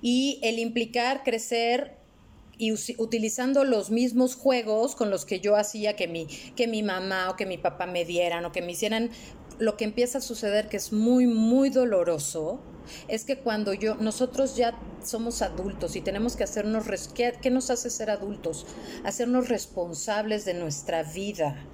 [0.00, 1.96] Y el implicar crecer
[2.58, 7.30] y utilizando los mismos juegos con los que yo hacía que mi, que mi mamá
[7.30, 9.10] o que mi papá me dieran o que me hicieran
[9.58, 12.60] lo que empieza a suceder, que es muy, muy doloroso,
[13.08, 17.70] es que cuando yo, nosotros ya somos adultos y tenemos que hacernos, ¿qué, ¿qué, nos
[17.70, 18.66] hace ser adultos?
[19.04, 21.66] Hacernos responsables de nuestra vida.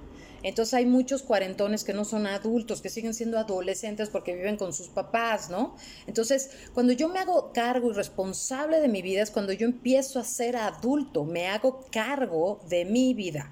[0.43, 4.73] Entonces hay muchos cuarentones que no son adultos, que siguen siendo adolescentes porque viven con
[4.73, 5.75] sus papás, ¿no?
[6.05, 10.19] Entonces, cuando yo me hago cargo y responsable de mi vida es cuando yo empiezo
[10.19, 13.51] a ser adulto, me hago cargo de mi vida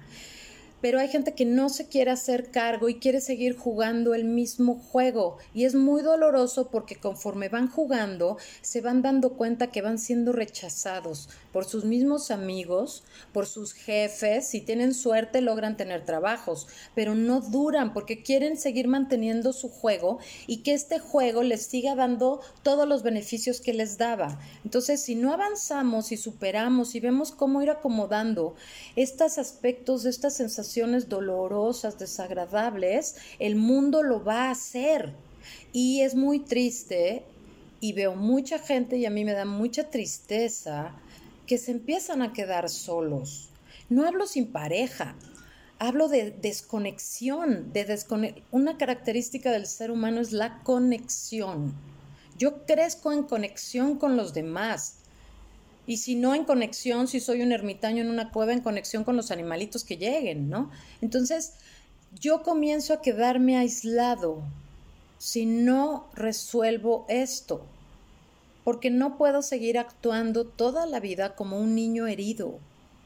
[0.82, 4.74] pero hay gente que no se quiere hacer cargo y quiere seguir jugando el mismo
[4.74, 5.38] juego.
[5.54, 10.32] Y es muy doloroso porque conforme van jugando, se van dando cuenta que van siendo
[10.32, 14.48] rechazados por sus mismos amigos, por sus jefes.
[14.48, 16.66] Si tienen suerte, logran tener trabajos,
[16.96, 20.18] pero no duran porque quieren seguir manteniendo su juego
[20.48, 24.40] y que este juego les siga dando todos los beneficios que les daba.
[24.64, 28.56] Entonces, si no avanzamos y superamos y vemos cómo ir acomodando
[28.96, 30.71] estos aspectos, estas sensaciones,
[31.08, 35.14] dolorosas, desagradables, el mundo lo va a hacer.
[35.72, 37.24] Y es muy triste
[37.80, 40.94] y veo mucha gente y a mí me da mucha tristeza
[41.46, 43.50] que se empiezan a quedar solos.
[43.88, 45.16] No hablo sin pareja,
[45.78, 47.98] hablo de desconexión, de
[48.52, 51.74] una característica del ser humano es la conexión.
[52.38, 55.01] Yo crezco en conexión con los demás.
[55.86, 59.16] Y si no en conexión, si soy un ermitaño en una cueva, en conexión con
[59.16, 60.70] los animalitos que lleguen, ¿no?
[61.00, 61.54] Entonces,
[62.20, 64.42] yo comienzo a quedarme aislado
[65.18, 67.64] si no resuelvo esto,
[68.64, 72.58] porque no puedo seguir actuando toda la vida como un niño herido.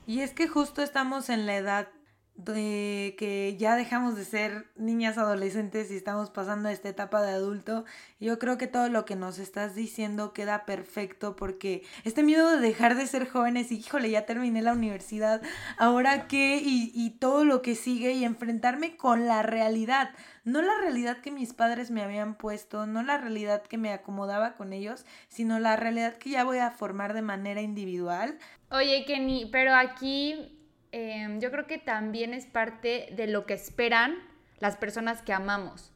[0.06, 1.88] Y es que justo estamos en la edad
[2.36, 7.32] de que ya dejamos de ser niñas adolescentes y estamos pasando a esta etapa de
[7.32, 7.84] adulto.
[8.20, 12.60] Yo creo que todo lo que nos estás diciendo queda perfecto porque este miedo de
[12.60, 15.40] dejar de ser jóvenes y híjole, ya terminé la universidad,
[15.78, 20.10] ahora qué y, y todo lo que sigue y enfrentarme con la realidad,
[20.44, 24.54] no la realidad que mis padres me habían puesto, no la realidad que me acomodaba
[24.54, 28.38] con ellos, sino la realidad que ya voy a formar de manera individual.
[28.70, 30.55] Oye, Kenny, pero aquí
[30.98, 34.16] Em, yo creo que también es parte de lo que esperan
[34.60, 35.92] las personas que amamos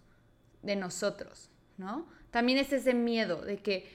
[0.60, 2.06] de nosotros, ¿no?
[2.30, 3.90] También es ese miedo de que,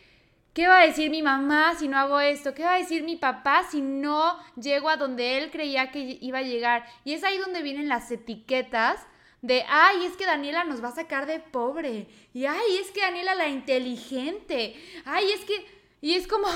[0.56, 2.56] ¿qué va a decir mi mamá si no hago esto?
[2.56, 6.39] ¿Qué va a decir mi papá si no llego a donde él creía que iba
[6.39, 6.88] a llegar?
[7.04, 9.00] Y es ahí donde vienen las etiquetas
[9.44, 12.08] de, ay, es que Daniela nos va a sacar de pobre.
[12.34, 14.74] Y ay, es que Daniela la inteligente.
[15.06, 15.54] Ay, es que...
[16.02, 16.48] Y es como,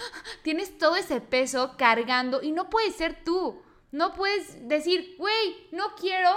[0.42, 3.67] tienes todo ese peso cargando y no puedes ser tú.
[3.90, 6.30] No puedes decir, güey, no quiero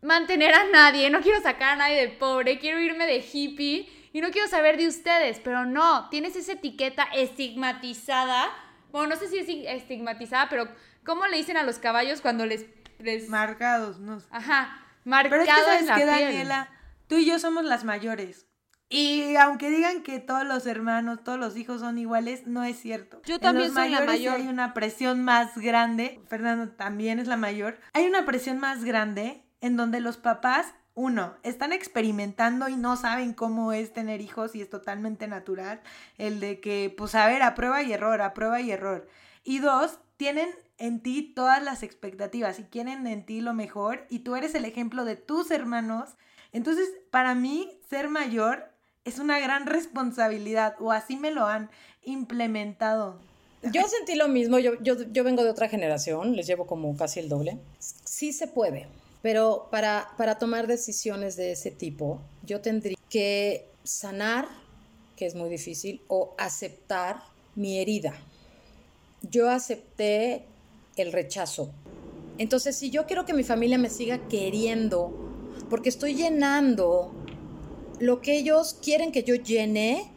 [0.00, 4.20] mantener a nadie, no quiero sacar a nadie de pobre, quiero irme de hippie y
[4.20, 8.50] no quiero saber de ustedes, pero no, tienes esa etiqueta estigmatizada.
[8.90, 9.48] Bueno, no sé si es
[9.80, 10.68] estigmatizada, pero
[11.04, 12.66] ¿cómo le dicen a los caballos cuando les...
[12.98, 13.28] les...
[13.28, 16.68] Marcados, no Ajá, marcados pero es que, Daniela?
[17.06, 18.46] Tú y yo somos las mayores.
[18.92, 23.22] Y aunque digan que todos los hermanos, todos los hijos son iguales, no es cierto.
[23.24, 24.34] Yo también soy la mayor.
[24.34, 26.20] Hay una presión más grande.
[26.28, 27.78] Fernando también es la mayor.
[27.94, 33.32] Hay una presión más grande en donde los papás, uno, están experimentando y no saben
[33.32, 35.80] cómo es tener hijos y es totalmente natural.
[36.18, 39.08] El de que, pues, a ver, a prueba y error, a prueba y error.
[39.42, 44.18] Y dos, tienen en ti todas las expectativas y quieren en ti lo mejor y
[44.18, 46.10] tú eres el ejemplo de tus hermanos.
[46.52, 48.71] Entonces, para mí, ser mayor
[49.04, 51.70] es una gran responsabilidad o así me lo han
[52.04, 53.18] implementado.
[53.62, 57.28] Yo sentí lo mismo, yo, yo, vengo de otra generación, les llevo como casi el
[57.28, 57.58] doble.
[57.78, 58.88] Sí se puede,
[59.22, 64.48] pero para, para tomar decisiones de ese tipo, yo tendría que sanar,
[65.14, 67.22] que es muy difícil, o aceptar
[67.54, 68.14] mi herida.
[69.22, 70.44] Yo acepté
[70.96, 71.70] el rechazo.
[72.38, 75.12] Entonces, si yo quiero que mi familia me siga queriendo,
[75.70, 77.21] porque estoy llenando
[78.02, 80.10] lo que ellos quieren que yo llene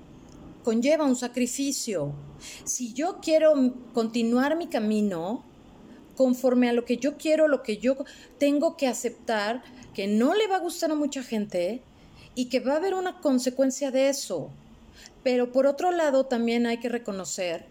[0.64, 2.16] conlleva un sacrificio.
[2.64, 3.54] Si yo quiero
[3.94, 5.44] continuar mi camino
[6.18, 7.96] conforme a lo que yo quiero, lo que yo
[8.40, 9.62] tengo que aceptar,
[9.94, 11.84] que no le va a gustar a mucha gente
[12.34, 14.50] y que va a haber una consecuencia de eso.
[15.22, 17.68] Pero por otro lado también hay que reconocer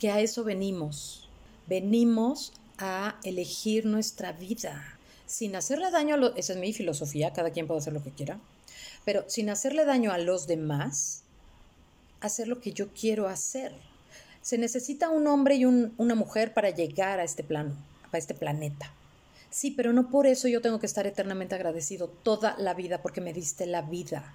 [0.00, 1.28] que a eso venimos.
[1.68, 7.52] Venimos a elegir nuestra vida sin hacerle daño a lo, esa es mi filosofía, cada
[7.52, 8.40] quien puede hacer lo que quiera
[9.04, 11.22] pero sin hacerle daño a los demás,
[12.20, 13.72] hacer lo que yo quiero hacer.
[14.40, 17.76] Se necesita un hombre y una mujer para llegar a este plano,
[18.10, 18.92] a este planeta.
[19.50, 23.20] Sí, pero no por eso yo tengo que estar eternamente agradecido toda la vida porque
[23.20, 24.34] me diste la vida.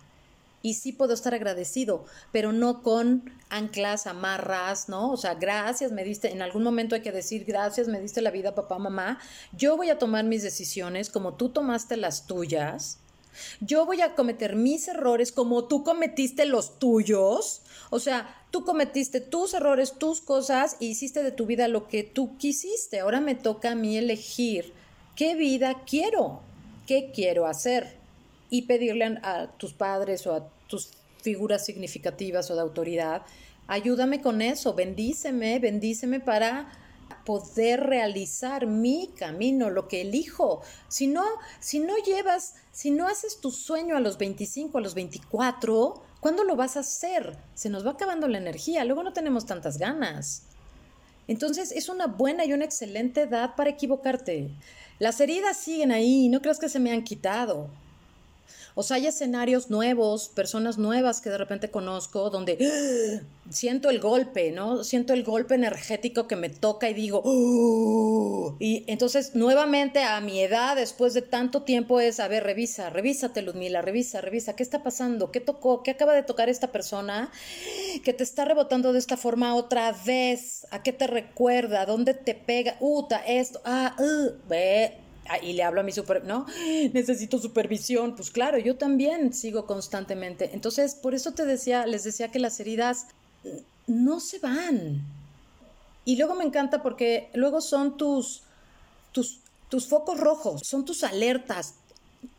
[0.62, 5.12] Y sí puedo estar agradecido, pero no con anclas, amarras, ¿no?
[5.12, 8.32] O sea, gracias, me diste, en algún momento hay que decir gracias, me diste la
[8.32, 9.20] vida, papá, mamá.
[9.54, 13.00] Yo voy a tomar mis decisiones como tú tomaste las tuyas
[13.60, 17.62] Yo voy a cometer mis errores como tú cometiste los tuyos.
[17.90, 22.04] O sea, tú cometiste tus errores, tus cosas, y hiciste de tu vida lo que
[22.04, 23.00] tú quisiste.
[23.00, 24.74] Ahora me toca a mí elegir
[25.16, 26.42] qué vida quiero,
[26.86, 27.98] qué quiero hacer.
[28.50, 33.24] Y pedirle a tus padres o a tus figuras significativas o de autoridad,
[33.68, 36.72] ayúdame con eso, bendíceme, bendíceme para
[37.28, 40.62] poder realizar mi camino, lo que elijo.
[40.88, 41.26] Si no,
[41.60, 46.46] si no llevas, si no haces tu sueño a los 25, a los 24, ¿cuándo
[46.46, 47.38] lo vas a hacer?
[47.54, 50.44] Se nos va acabando la energía, luego no tenemos tantas ganas.
[51.28, 54.50] Entonces es una buena y una excelente edad para equivocarte.
[54.98, 57.70] Las heridas siguen ahí, no creas que se me han quitado.
[58.80, 63.26] O sea, hay escenarios nuevos, personas nuevas que de repente conozco, donde ¡ah!
[63.50, 64.84] siento el golpe, ¿no?
[64.84, 68.56] Siento el golpe energético que me toca y digo, ¡Oh!".
[68.60, 73.42] y entonces nuevamente a mi edad, después de tanto tiempo, es, a ver, revisa, revísate,
[73.42, 75.32] Luzmila, revisa, revisa, ¿qué está pasando?
[75.32, 75.82] ¿Qué tocó?
[75.82, 77.32] ¿Qué acaba de tocar esta persona
[78.04, 80.68] que te está rebotando de esta forma otra vez?
[80.70, 81.88] ¿A qué te recuerda?
[81.88, 82.78] ¿Dónde te pega?
[82.80, 85.07] Uta, esto, ah, uh, ve
[85.42, 86.46] y le hablo a mi super, ¿no?
[86.94, 88.16] Necesito supervisión.
[88.16, 90.52] Pues claro, yo también sigo constantemente.
[90.54, 93.08] Entonces, por eso te decía, les decía que las heridas
[93.88, 95.02] no se van.
[96.06, 98.44] Y luego me encanta porque luego son tus,
[99.12, 101.76] tus, tus focos rojos, son tus alertas.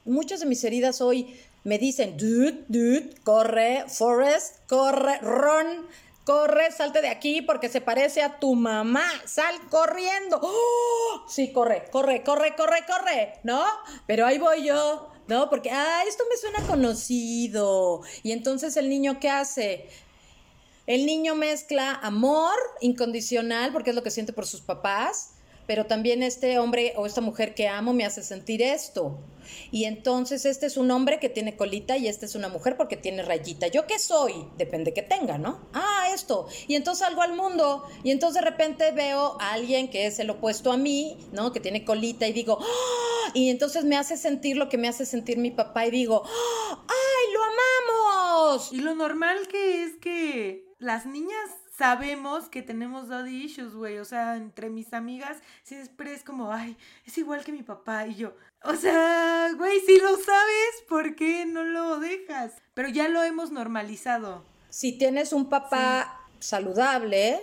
[0.04, 5.86] Muchas de mis heridas hoy me dicen, dude, dude, corre, Forrest, corre, run
[6.28, 10.38] corre, salte de aquí porque se parece a tu mamá, sal corriendo.
[10.42, 11.24] ¡Oh!
[11.26, 13.64] Sí, corre, corre, corre, corre, corre, ¿no?
[14.06, 15.48] Pero ahí voy yo, ¿no?
[15.48, 18.02] Porque, ah, esto me suena conocido.
[18.22, 19.88] Y entonces el niño, ¿qué hace?
[20.86, 25.30] El niño mezcla amor incondicional, porque es lo que siente por sus papás,
[25.68, 29.20] pero también este hombre o esta mujer que amo me hace sentir esto.
[29.70, 32.96] Y entonces este es un hombre que tiene colita y esta es una mujer porque
[32.96, 33.66] tiene rayita.
[33.66, 34.46] ¿Yo qué soy?
[34.56, 35.68] Depende que tenga, ¿no?
[35.74, 36.48] Ah, esto.
[36.68, 40.30] Y entonces salgo al mundo y entonces de repente veo a alguien que es el
[40.30, 41.52] opuesto a mí, ¿no?
[41.52, 43.30] Que tiene colita y digo, ¡Ah!
[43.34, 46.86] y entonces me hace sentir lo que me hace sentir mi papá y digo, ¡Ah!
[46.88, 48.72] ¡ay, lo amamos!
[48.72, 53.98] Y lo normal que es que las niñas sabemos que tenemos daddy issues, güey.
[53.98, 58.06] O sea, entre mis amigas siempre es como, ay, es igual que mi papá.
[58.06, 62.52] Y yo, o sea, güey, si lo sabes, ¿por qué no lo dejas?
[62.74, 64.42] Pero ya lo hemos normalizado.
[64.68, 67.40] Si tienes un papá saludable,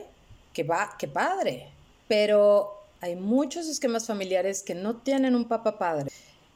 [0.54, 1.72] que va, qué padre.
[2.08, 6.12] Pero hay muchos esquemas familiares que no tienen un papá padre.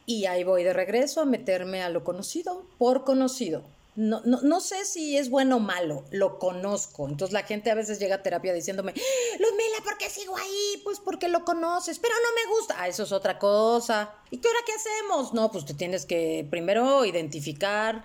[0.05, 3.63] Y ahí voy de regreso a meterme a lo conocido, por conocido
[3.95, 7.07] no, no, no, sé si es bueno o malo, lo conozco.
[7.07, 10.81] Entonces la gente a veces llega a terapia diciéndome, Luzmila, ¿por qué sigo ahí?
[10.83, 12.75] Pues porque lo conoces, pero no me gusta.
[12.77, 14.13] Ah, eso es otra cosa.
[14.31, 15.33] ¿Y qué hora qué hacemos?
[15.33, 18.03] No, pues te tienes que primero identificar,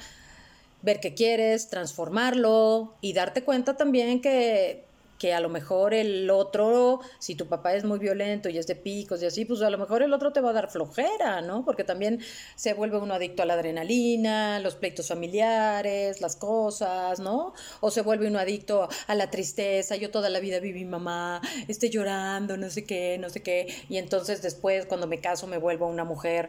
[0.83, 4.85] ver qué quieres, transformarlo y darte cuenta también que
[5.19, 8.77] que a lo mejor el otro, si tu papá es muy violento y es de
[8.77, 11.65] picos y así, pues a lo mejor el otro te va a dar flojera, ¿no?
[11.65, 12.21] Porque también
[12.57, 17.55] se vuelve uno adicto a la adrenalina, los pleitos familiares, las cosas, ¿no?
[17.81, 21.91] O se vuelve uno adicto a la tristeza, yo toda la vida viví mamá, estoy
[21.91, 25.87] llorando, no sé qué, no sé qué, y entonces después cuando me caso me vuelvo
[25.87, 26.49] una mujer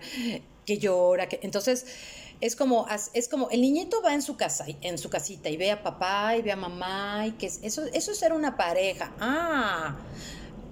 [0.65, 1.85] que llora, que entonces
[2.45, 5.71] es como, es como el niñito va en su casa, en su casita y ve
[5.71, 9.11] a papá y ve a mamá y que eso, eso es ser una pareja.
[9.19, 9.95] Ah,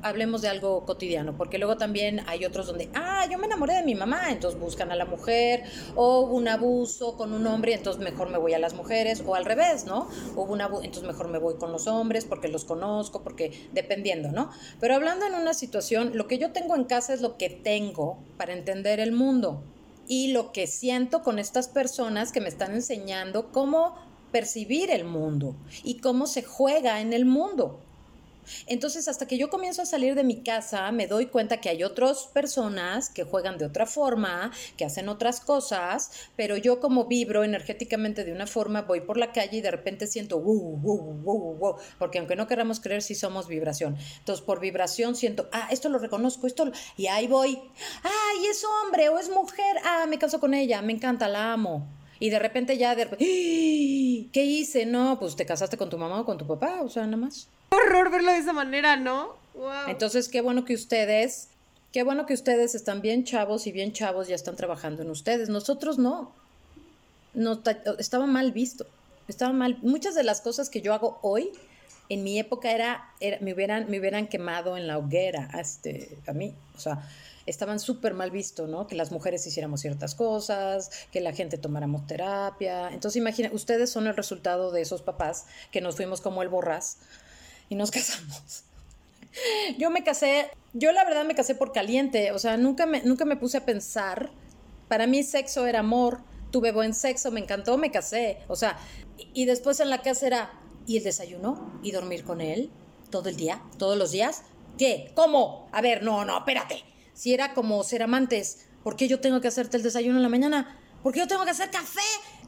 [0.04, 3.82] hablemos de algo cotidiano, porque luego también hay otros donde, ah, yo me enamoré de
[3.82, 5.64] mi mamá, entonces buscan a la mujer,
[5.96, 9.34] o hubo un abuso con un hombre, entonces mejor me voy a las mujeres, o
[9.34, 10.08] al revés, ¿no?
[10.36, 14.32] Hubo un abuso, entonces mejor me voy con los hombres porque los conozco, porque dependiendo,
[14.32, 14.52] ¿no?
[14.80, 18.20] Pero hablando en una situación, lo que yo tengo en casa es lo que tengo
[18.38, 19.64] para entender el mundo
[20.08, 23.96] y lo que siento con estas personas que me están enseñando cómo
[24.32, 27.80] percibir el mundo y cómo se juega en el mundo.
[28.68, 31.84] Entonces, hasta que yo comienzo a salir de mi casa, me doy cuenta que hay
[31.84, 37.44] otras personas que juegan de otra forma, que hacen otras cosas, pero yo como vibro
[37.44, 41.56] energéticamente de una forma, voy por la calle y de repente siento, wow, wow, wow,
[41.56, 43.98] wow, porque aunque no queramos creer, si somos vibración.
[44.20, 47.60] Entonces, por vibración siento, ah, esto lo reconozco, esto, y ahí voy,
[48.04, 51.88] ay, es hombre o es mujer, ah, me caso con ella, me encanta, la amo.
[52.20, 54.30] Y de repente ya, de ¡Ah!
[54.32, 54.86] ¿qué hice?
[54.86, 57.50] No, pues te casaste con tu mamá o con tu papá, o sea, nada más
[57.74, 59.36] horror verlo de esa manera, ¿no?
[59.88, 61.48] Entonces, qué bueno que ustedes,
[61.92, 65.50] qué bueno que ustedes están bien chavos y bien chavos ya están trabajando en ustedes.
[65.50, 66.32] Nosotros no.
[67.34, 67.62] no
[68.00, 68.86] estaba mal visto.
[69.28, 69.78] Estaba mal.
[69.82, 71.52] Muchas de las cosas que yo hago hoy
[72.10, 76.54] en mi época era, me, hubieran, me hubieran quemado en la hoguera, este, a mí,
[76.76, 77.08] o sea,
[77.46, 78.88] estaban súper mal visto, ¿no?
[78.88, 82.90] Que las mujeres hiciéramos ciertas cosas, que la gente tomáramos terapia.
[82.90, 86.98] Entonces, imaginen, ustedes son el resultado de esos papás que nos fuimos como el borras
[87.74, 88.64] y nos casamos.
[89.78, 93.26] Yo me casé, yo la verdad me casé por caliente, o sea, nunca me, nunca
[93.26, 94.32] me puse a pensar.
[94.88, 96.20] Para mí sexo era amor,
[96.52, 98.38] tuve buen sexo, me encantó, me casé.
[98.48, 98.78] O sea,
[99.34, 100.54] y después en la casa era,
[100.86, 101.80] ¿y el desayuno?
[101.82, 102.70] ¿Y dormir con él?
[103.10, 103.62] ¿Todo el día?
[103.80, 104.44] ¿Todos los días?
[104.78, 105.12] ¿Qué?
[105.16, 105.68] ¿Cómo?
[105.72, 106.84] A ver, no, no, espérate.
[107.14, 110.30] Si era como ser amantes, ¿por qué yo tengo que hacerte el desayuno en la
[110.30, 110.80] mañana?
[111.02, 112.02] ¿Por qué yo tengo que hacer café?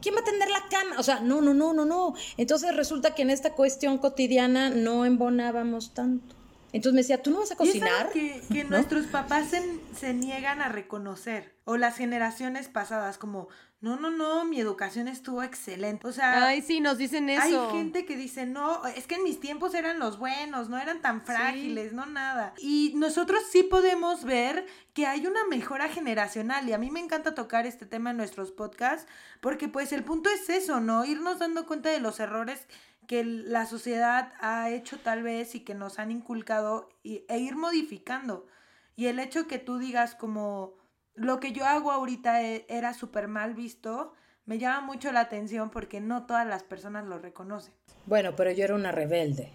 [0.06, 1.00] ¿Quién va a tender la cama?
[1.00, 2.14] O sea, no, no, no, no, no.
[2.38, 6.35] Entonces resulta que en esta cuestión cotidiana no embonábamos tanto.
[6.76, 8.10] Entonces me decía, ¿tú no vas a cocinar?
[8.10, 11.56] que, que nuestros papás se, se, niegan a reconocer.
[11.64, 13.48] O las generaciones pasadas, como,
[13.80, 16.06] no, no, no, mi educación estuvo excelente.
[16.06, 17.70] O sea, ay, sí, nos dicen eso.
[17.70, 21.02] Hay gente que dice, no, es que en mis tiempos eran los buenos, no eran
[21.02, 22.54] tan frágiles, no nada.
[22.58, 26.68] Y nosotros sí podemos ver que hay una mejora generacional.
[26.68, 29.08] Y a mí me encanta tocar este tema en nuestros podcasts,
[29.40, 31.06] porque pues el punto es eso, ¿no?
[31.06, 32.68] Irnos dando cuenta de los errores
[33.08, 38.48] que la sociedad ha hecho tal vez y que nos han inculcado e ir modificando.
[38.96, 40.74] Y el hecho que tú digas como
[41.16, 44.14] lo que yo hago ahorita e, era súper mal visto,
[44.46, 47.74] me llama mucho la atención porque no todas las personas lo reconocen.
[48.06, 49.50] Bueno, pero yo era una rebelde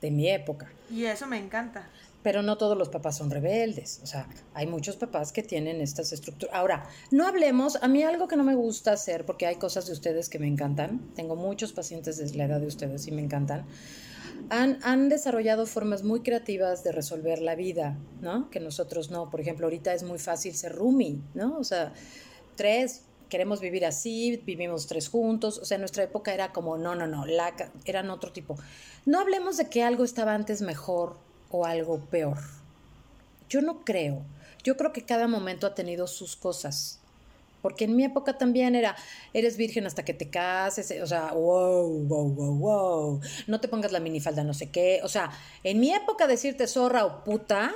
[0.00, 0.70] de mi época.
[0.90, 1.88] Y eso me encanta.
[2.22, 4.00] Pero no todos los papás son rebeldes.
[4.02, 6.54] O sea, hay muchos papás que tienen estas estructuras.
[6.54, 9.92] Ahora, no hablemos, a mí algo que no me gusta hacer, porque hay cosas de
[9.92, 11.00] ustedes que me encantan.
[11.14, 13.66] Tengo muchos pacientes de la edad de ustedes y me encantan
[14.48, 18.50] han, desarrollado formas muy creativas de resolver la vida, ¿no?
[18.50, 19.30] Que nosotros no.
[19.30, 21.58] Por ejemplo, ahorita es muy fácil ser roomie, ¿no?
[21.58, 21.92] O sea,
[22.56, 25.58] tres, queremos vivir así, vivimos tres juntos.
[25.58, 27.54] O sea, nuestra época era como, no, no, no, la,
[27.84, 28.56] eran otro tipo.
[29.06, 31.16] No hablemos de que algo estaba antes mejor
[31.50, 32.38] o algo peor.
[33.48, 34.22] Yo no creo.
[34.62, 37.00] Yo creo que cada momento ha tenido sus cosas.
[37.62, 38.96] Porque en mi época también era,
[39.34, 43.92] eres virgen hasta que te cases, o sea, wow, wow, wow, wow, no te pongas
[43.92, 45.30] la minifalda no sé qué, o sea,
[45.62, 47.74] en mi época decirte zorra o puta,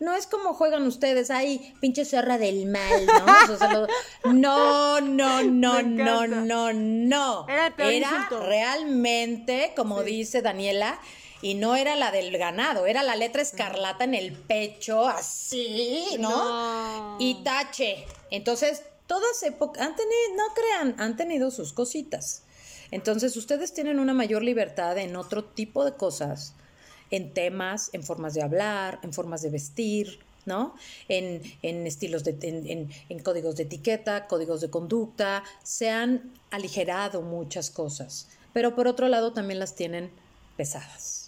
[0.00, 4.32] no es como juegan ustedes ahí, pinche zorra del mal, ¿no?
[4.32, 7.46] no, no, no, no, no, no.
[7.48, 10.98] Era, era realmente, como dice Daniela,
[11.42, 16.30] y no era la del ganado, era la letra escarlata en el pecho, así, ¿no?
[16.30, 17.16] no.
[17.18, 18.04] Y tache.
[18.30, 22.42] Entonces, todas épocas, han tenido, no crean, han tenido sus cositas.
[22.90, 26.54] Entonces, ustedes tienen una mayor libertad en otro tipo de cosas,
[27.10, 30.74] en temas, en formas de hablar, en formas de vestir, ¿no?
[31.08, 31.42] En,
[31.86, 38.28] estilos de, en, en, códigos de etiqueta, códigos de conducta, se han aligerado muchas cosas,
[38.52, 40.10] pero por otro lado también las tienen
[40.56, 41.19] pesadas.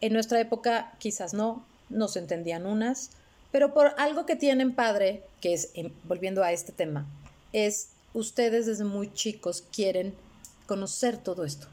[0.00, 3.10] En nuestra época quizás no, no se entendían unas,
[3.52, 7.06] pero por algo que tienen padre, que es, em, volviendo a este tema,
[7.52, 10.14] es ustedes desde muy chicos quieren
[10.66, 11.68] conocer todo esto,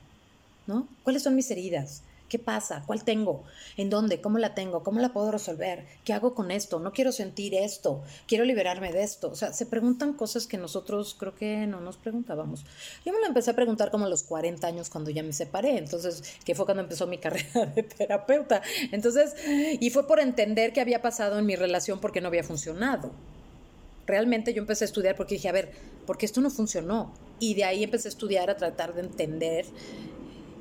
[0.68, 0.88] ¿no?
[1.04, 2.04] ¿Cuáles son mis heridas?
[2.34, 2.82] ¿Qué pasa?
[2.88, 3.44] ¿Cuál tengo?
[3.78, 4.20] ¿En dónde?
[4.20, 4.82] ¿Cómo la tengo?
[4.82, 5.86] ¿Cómo la puedo resolver?
[6.04, 6.80] ¿Qué hago con esto?
[6.80, 8.02] No quiero sentir esto.
[8.26, 9.30] Quiero liberarme de esto.
[9.30, 12.66] O sea, se preguntan cosas que nosotros creo que no nos preguntábamos.
[13.06, 15.78] Yo me lo empecé a preguntar como a los 40 años cuando ya me separé.
[15.78, 18.64] Entonces, que fue cuando empezó mi carrera de terapeuta.
[18.92, 19.36] Entonces,
[19.80, 23.12] y fue por entender qué había pasado en mi relación porque no había funcionado.
[24.08, 25.72] Realmente yo empecé a estudiar porque dije, a ver,
[26.08, 27.14] porque esto no funcionó.
[27.40, 29.68] Y de ahí empecé a estudiar, a tratar de entender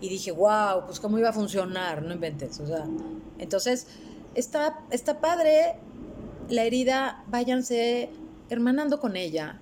[0.02, 2.84] y dije, wow, pues cómo iba a funcionar, no inventes, o sea,
[3.38, 3.86] entonces
[4.34, 5.76] está, está padre
[6.48, 8.10] la herida, váyanse
[8.50, 9.60] hermanando con ella,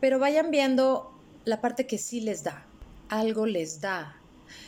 [0.00, 1.14] pero vayan viendo
[1.44, 2.66] la parte que sí les da,
[3.08, 4.16] algo les da,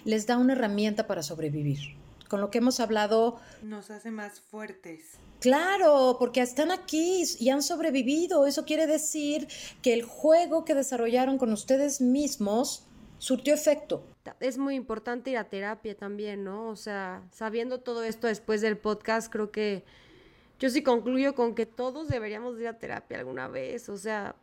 [0.04, 1.96] les da una herramienta para sobrevivir.
[2.28, 3.40] Con lo que hemos hablado...
[3.62, 5.18] Nos hace más fuertes.
[5.40, 8.46] Claro, porque están aquí y han sobrevivido.
[8.46, 9.48] Eso quiere decir
[9.82, 12.86] que el juego que desarrollaron con ustedes mismos
[13.18, 14.02] surtió efecto.
[14.40, 16.68] Es muy importante ir a terapia también, ¿no?
[16.68, 19.84] O sea, sabiendo todo esto después del podcast, creo que
[20.58, 23.88] yo sí concluyo con que todos deberíamos ir a terapia alguna vez.
[23.88, 24.36] O sea,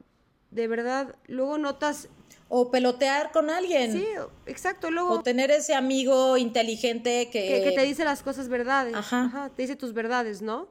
[0.51, 2.09] de verdad, luego notas...
[2.49, 3.93] O pelotear con alguien.
[3.93, 4.05] Sí,
[4.47, 4.91] exacto.
[4.91, 5.11] Luego...
[5.11, 7.63] O tener ese amigo inteligente que...
[7.63, 8.95] Que, te dice las cosas verdades.
[8.95, 9.51] Ajá.
[9.55, 10.67] Te dice tus verdades, ¿no?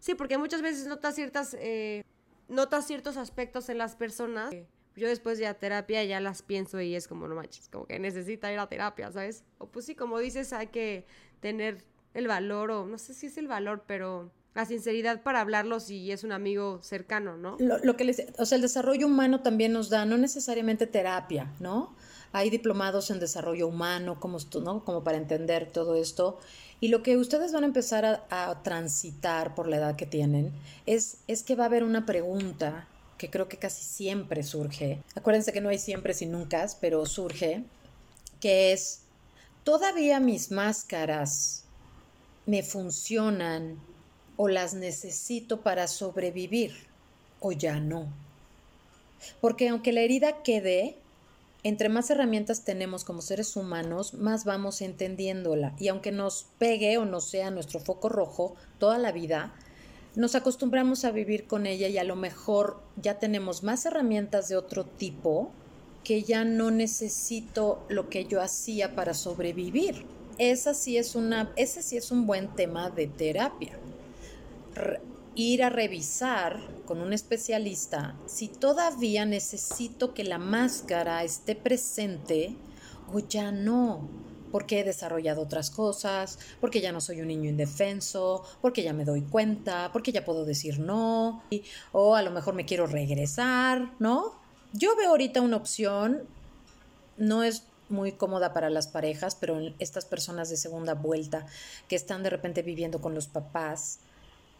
[0.00, 1.56] Sí, porque muchas veces notas ciertas...
[1.58, 2.04] Eh,
[2.48, 4.52] notas ciertos aspectos en las personas
[4.96, 7.98] yo después de la terapia ya las pienso y es como, no manches, como que
[7.98, 9.44] necesita ir a terapia, ¿sabes?
[9.58, 11.06] O pues sí, como dices, hay que
[11.40, 11.84] tener
[12.14, 16.10] el valor, o no sé si es el valor, pero la sinceridad para hablarlo si
[16.10, 17.56] es un amigo cercano, ¿no?
[17.58, 21.94] Lo, que les, o sea, el desarrollo humano también nos da, no necesariamente terapia, ¿no?
[22.32, 24.84] hay diplomados en desarrollo humano, como, ¿no?
[24.84, 26.38] como para entender todo esto.
[26.80, 30.52] Y lo que ustedes van a empezar a, a, transitar por la edad que tienen
[30.86, 32.86] es, es que va a haber una pregunta
[33.20, 35.02] que creo que casi siempre surge.
[35.14, 37.64] Acuérdense que no hay siempre sin nunca, pero surge,
[38.40, 39.02] que es,
[39.62, 41.64] ¿todavía mis máscaras
[42.46, 43.78] me funcionan
[44.38, 46.72] o las necesito para sobrevivir
[47.40, 48.08] o ya no?
[49.42, 50.96] Porque aunque la herida quede,
[51.62, 55.74] entre más herramientas tenemos como seres humanos, más vamos entendiéndola.
[55.78, 59.52] Y aunque nos pegue o no sea nuestro foco rojo toda la vida,
[60.16, 64.56] nos acostumbramos a vivir con ella y a lo mejor ya tenemos más herramientas de
[64.56, 65.50] otro tipo
[66.04, 70.04] que ya no necesito lo que yo hacía para sobrevivir.
[70.38, 73.78] Esa sí es una, ese sí es un buen tema de terapia.
[75.34, 82.56] Ir a revisar con un especialista si todavía necesito que la máscara esté presente
[83.12, 84.08] o ya no
[84.50, 89.04] porque he desarrollado otras cosas, porque ya no soy un niño indefenso, porque ya me
[89.04, 91.42] doy cuenta, porque ya puedo decir no,
[91.92, 94.34] o a lo mejor me quiero regresar, ¿no?
[94.72, 96.22] Yo veo ahorita una opción,
[97.16, 101.46] no es muy cómoda para las parejas, pero estas personas de segunda vuelta
[101.88, 103.98] que están de repente viviendo con los papás,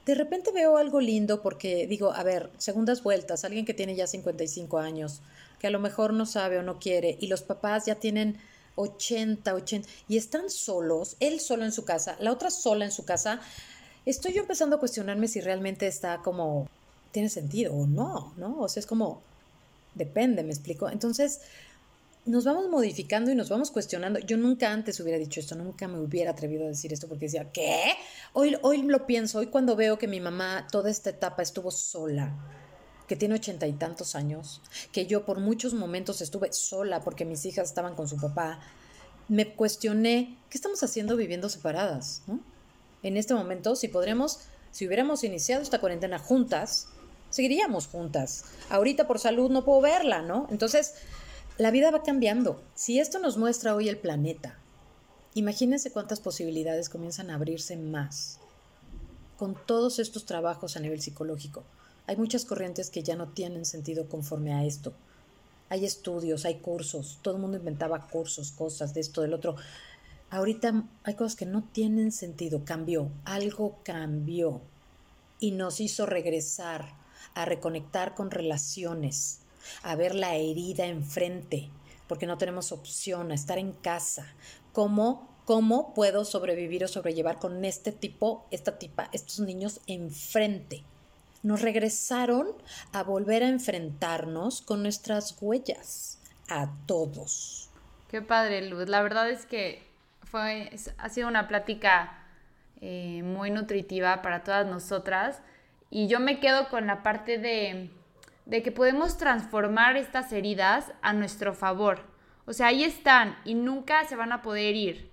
[0.06, 4.06] de repente veo algo lindo porque digo, a ver, segundas vueltas, alguien que tiene ya
[4.06, 5.20] 55 años,
[5.58, 8.38] que a lo mejor no sabe o no quiere, y los papás ya tienen
[8.76, 13.04] 80, 80, y están solos, él solo en su casa, la otra sola en su
[13.04, 13.40] casa,
[14.06, 16.68] estoy yo empezando a cuestionarme si realmente está como,
[17.12, 18.60] tiene sentido o no, ¿no?
[18.60, 19.22] O sea, es como,
[19.94, 20.88] depende, me explico.
[20.88, 21.40] Entonces,
[22.26, 24.18] nos vamos modificando y nos vamos cuestionando.
[24.20, 27.50] Yo nunca antes hubiera dicho esto, nunca me hubiera atrevido a decir esto porque decía,
[27.52, 27.94] ¿qué?
[28.32, 32.34] Hoy, hoy lo pienso, hoy cuando veo que mi mamá toda esta etapa estuvo sola,
[33.10, 34.60] que tiene ochenta y tantos años,
[34.92, 38.60] que yo por muchos momentos estuve sola porque mis hijas estaban con su papá,
[39.26, 42.22] me cuestioné, ¿qué estamos haciendo viviendo separadas?
[43.02, 46.86] En este momento, si podríamos, si hubiéramos iniciado esta cuarentena juntas,
[47.30, 48.44] seguiríamos juntas.
[48.68, 50.46] Ahorita por salud no puedo verla, ¿no?
[50.52, 50.94] Entonces,
[51.58, 52.62] la vida va cambiando.
[52.76, 54.56] Si esto nos muestra hoy el planeta,
[55.34, 58.38] imagínense cuántas posibilidades comienzan a abrirse más
[59.36, 61.64] con todos estos trabajos a nivel psicológico.
[62.10, 64.92] Hay muchas corrientes que ya no tienen sentido conforme a esto.
[65.68, 69.54] Hay estudios, hay cursos, todo el mundo inventaba cursos, cosas de esto, del otro.
[70.28, 74.60] Ahorita hay cosas que no tienen sentido, cambió, algo cambió
[75.38, 76.96] y nos hizo regresar
[77.34, 79.42] a reconectar con relaciones,
[79.84, 81.70] a ver la herida enfrente,
[82.08, 84.26] porque no tenemos opción, a estar en casa.
[84.72, 90.82] ¿Cómo, cómo puedo sobrevivir o sobrellevar con este tipo, esta tipa, estos niños enfrente?
[91.42, 92.48] Nos regresaron
[92.92, 97.70] a volver a enfrentarnos con nuestras huellas, a todos.
[98.08, 98.88] Qué padre, Luz.
[98.88, 99.86] La verdad es que
[100.22, 102.24] fue, ha sido una plática
[102.80, 105.40] eh, muy nutritiva para todas nosotras
[105.90, 107.90] y yo me quedo con la parte de,
[108.46, 112.00] de que podemos transformar estas heridas a nuestro favor.
[112.46, 115.10] O sea, ahí están y nunca se van a poder ir,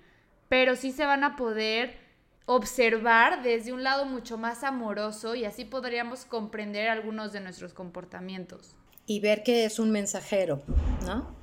[0.49, 2.06] pero sí se van a poder
[2.47, 8.73] observar desde un lado mucho más amoroso y así podríamos comprender algunos de nuestros comportamientos.
[9.05, 10.61] Y ver que es un mensajero,
[11.05, 11.35] ¿no?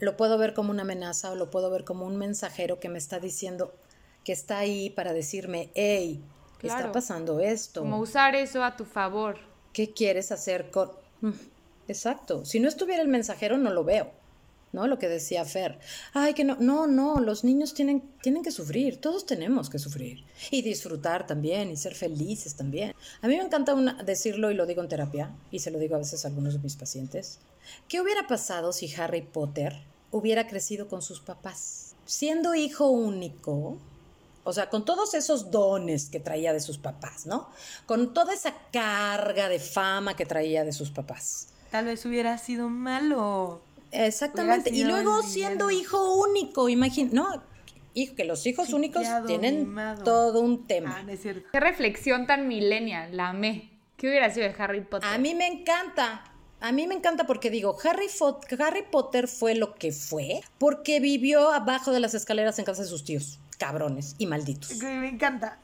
[0.00, 2.98] Lo puedo ver como una amenaza o lo puedo ver como un mensajero que me
[2.98, 3.72] está diciendo
[4.24, 6.22] que está ahí para decirme, hey,
[6.62, 7.80] está pasando esto.
[7.80, 9.38] Como usar eso a tu favor.
[9.72, 10.90] ¿Qué quieres hacer con...?
[11.20, 11.30] Mm,
[11.88, 12.44] exacto.
[12.44, 14.10] Si no estuviera el mensajero, no lo veo.
[14.72, 14.86] ¿No?
[14.86, 15.78] Lo que decía Fer.
[16.12, 20.24] Ay, que no, no, no, los niños tienen, tienen que sufrir, todos tenemos que sufrir.
[20.50, 22.94] Y disfrutar también, y ser felices también.
[23.20, 25.98] A mí me encanta decirlo y lo digo en terapia, y se lo digo a
[25.98, 27.38] veces a algunos de mis pacientes.
[27.88, 31.94] ¿Qué hubiera pasado si Harry Potter hubiera crecido con sus papás?
[32.04, 33.78] Siendo hijo único,
[34.44, 37.48] o sea, con todos esos dones que traía de sus papás, ¿no?
[37.86, 41.48] Con toda esa carga de fama que traía de sus papás.
[41.70, 43.62] Tal vez hubiera sido malo.
[43.92, 44.70] Exactamente.
[44.70, 47.42] Y luego siendo hijo único, imagínate, no,
[47.94, 49.74] hijo, que los hijos únicos tienen
[50.04, 50.96] todo un tema.
[50.98, 51.48] Ah, no es cierto.
[51.52, 53.70] Qué reflexión tan millennial, la amé.
[53.96, 55.08] ¿Qué hubiera sido de Harry Potter?
[55.08, 56.24] A mí me encanta.
[56.60, 58.06] A mí me encanta porque digo, Harry,
[58.58, 62.88] Harry Potter fue lo que fue porque vivió abajo de las escaleras en casa de
[62.88, 64.80] sus tíos, cabrones y malditos.
[64.80, 65.58] Me encanta.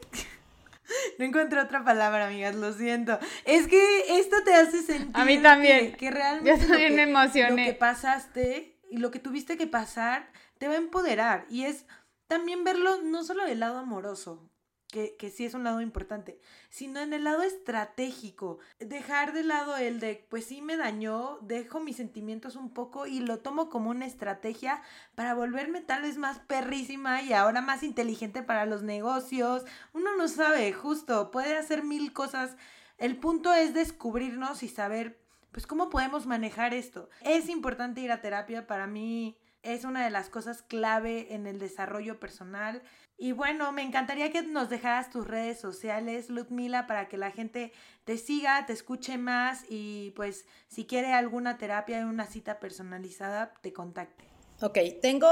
[1.19, 3.19] No encuentro otra palabra, amigas, lo siento.
[3.45, 5.11] Es que esto te hace sentir.
[5.15, 5.95] A mí también.
[5.97, 6.61] Que, realmente.
[6.61, 7.67] Yo también me emocioné.
[7.67, 11.47] Lo que pasaste y lo que tuviste que pasar te va a empoderar.
[11.51, 11.87] Y es
[12.27, 14.49] también verlo no solo del lado amoroso.
[14.91, 18.59] Que, que, sí es un lado importante, sino en el lado estratégico.
[18.79, 23.21] Dejar de lado el de, pues sí me dañó, dejo mis sentimientos un poco y
[23.21, 24.83] lo tomo como una estrategia
[25.15, 29.65] para volverme tal vez más perrísima y ahora más inteligente para los negocios.
[29.93, 32.57] Uno no sabe, justo, puede hacer mil cosas.
[32.97, 35.21] El punto es descubrirnos y saber,
[35.53, 37.11] pues, cómo podemos manejar esto.
[37.21, 41.59] Es importante ir a terapia para mí es una de las cosas clave en el
[41.59, 42.83] desarrollo personal.
[43.21, 47.73] Y bueno, me encantaría que nos dejaras tus redes sociales, Ludmila, para que la gente
[48.05, 53.73] te siga, te escuche más y pues si quiere alguna terapia, una cita personalizada, te
[53.73, 54.25] contacte.
[54.63, 55.29] Ok, tengo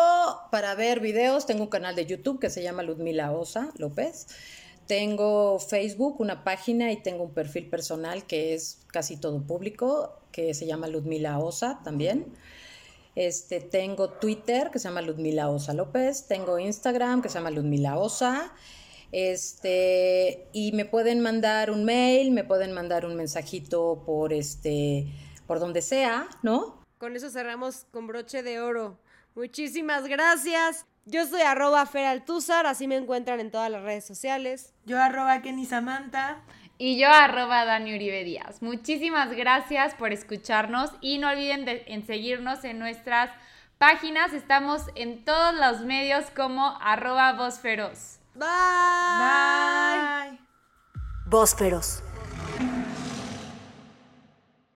[0.50, 4.26] para ver videos, tengo un canal de YouTube que se llama Ludmila Osa López.
[4.88, 10.54] Tengo Facebook, una página y tengo un perfil personal que es casi todo público, que
[10.54, 12.34] se llama Ludmila Osa también.
[13.16, 16.28] Este, tengo Twitter, que se llama Ludmila Osa López.
[16.28, 18.52] Tengo Instagram, que se llama Ludmila Osa.
[19.10, 25.06] Este, y me pueden mandar un mail, me pueden mandar un mensajito por, este,
[25.46, 26.82] por donde sea, ¿no?
[26.98, 28.98] Con eso cerramos con broche de oro.
[29.34, 30.86] Muchísimas gracias.
[31.06, 34.74] Yo soy arroba Feraltúzar, así me encuentran en todas las redes sociales.
[34.84, 36.42] Yo arroba Kenny Samantha.
[36.78, 38.62] Y yo arroba Dani Uribe Díaz.
[38.62, 43.30] Muchísimas gracias por escucharnos y no olviden de, en seguirnos en nuestras
[43.78, 44.32] páginas.
[44.32, 47.60] Estamos en todos los medios como arroba Voz
[48.34, 48.46] Bye.
[49.18, 50.38] Bye.
[51.26, 51.56] Voz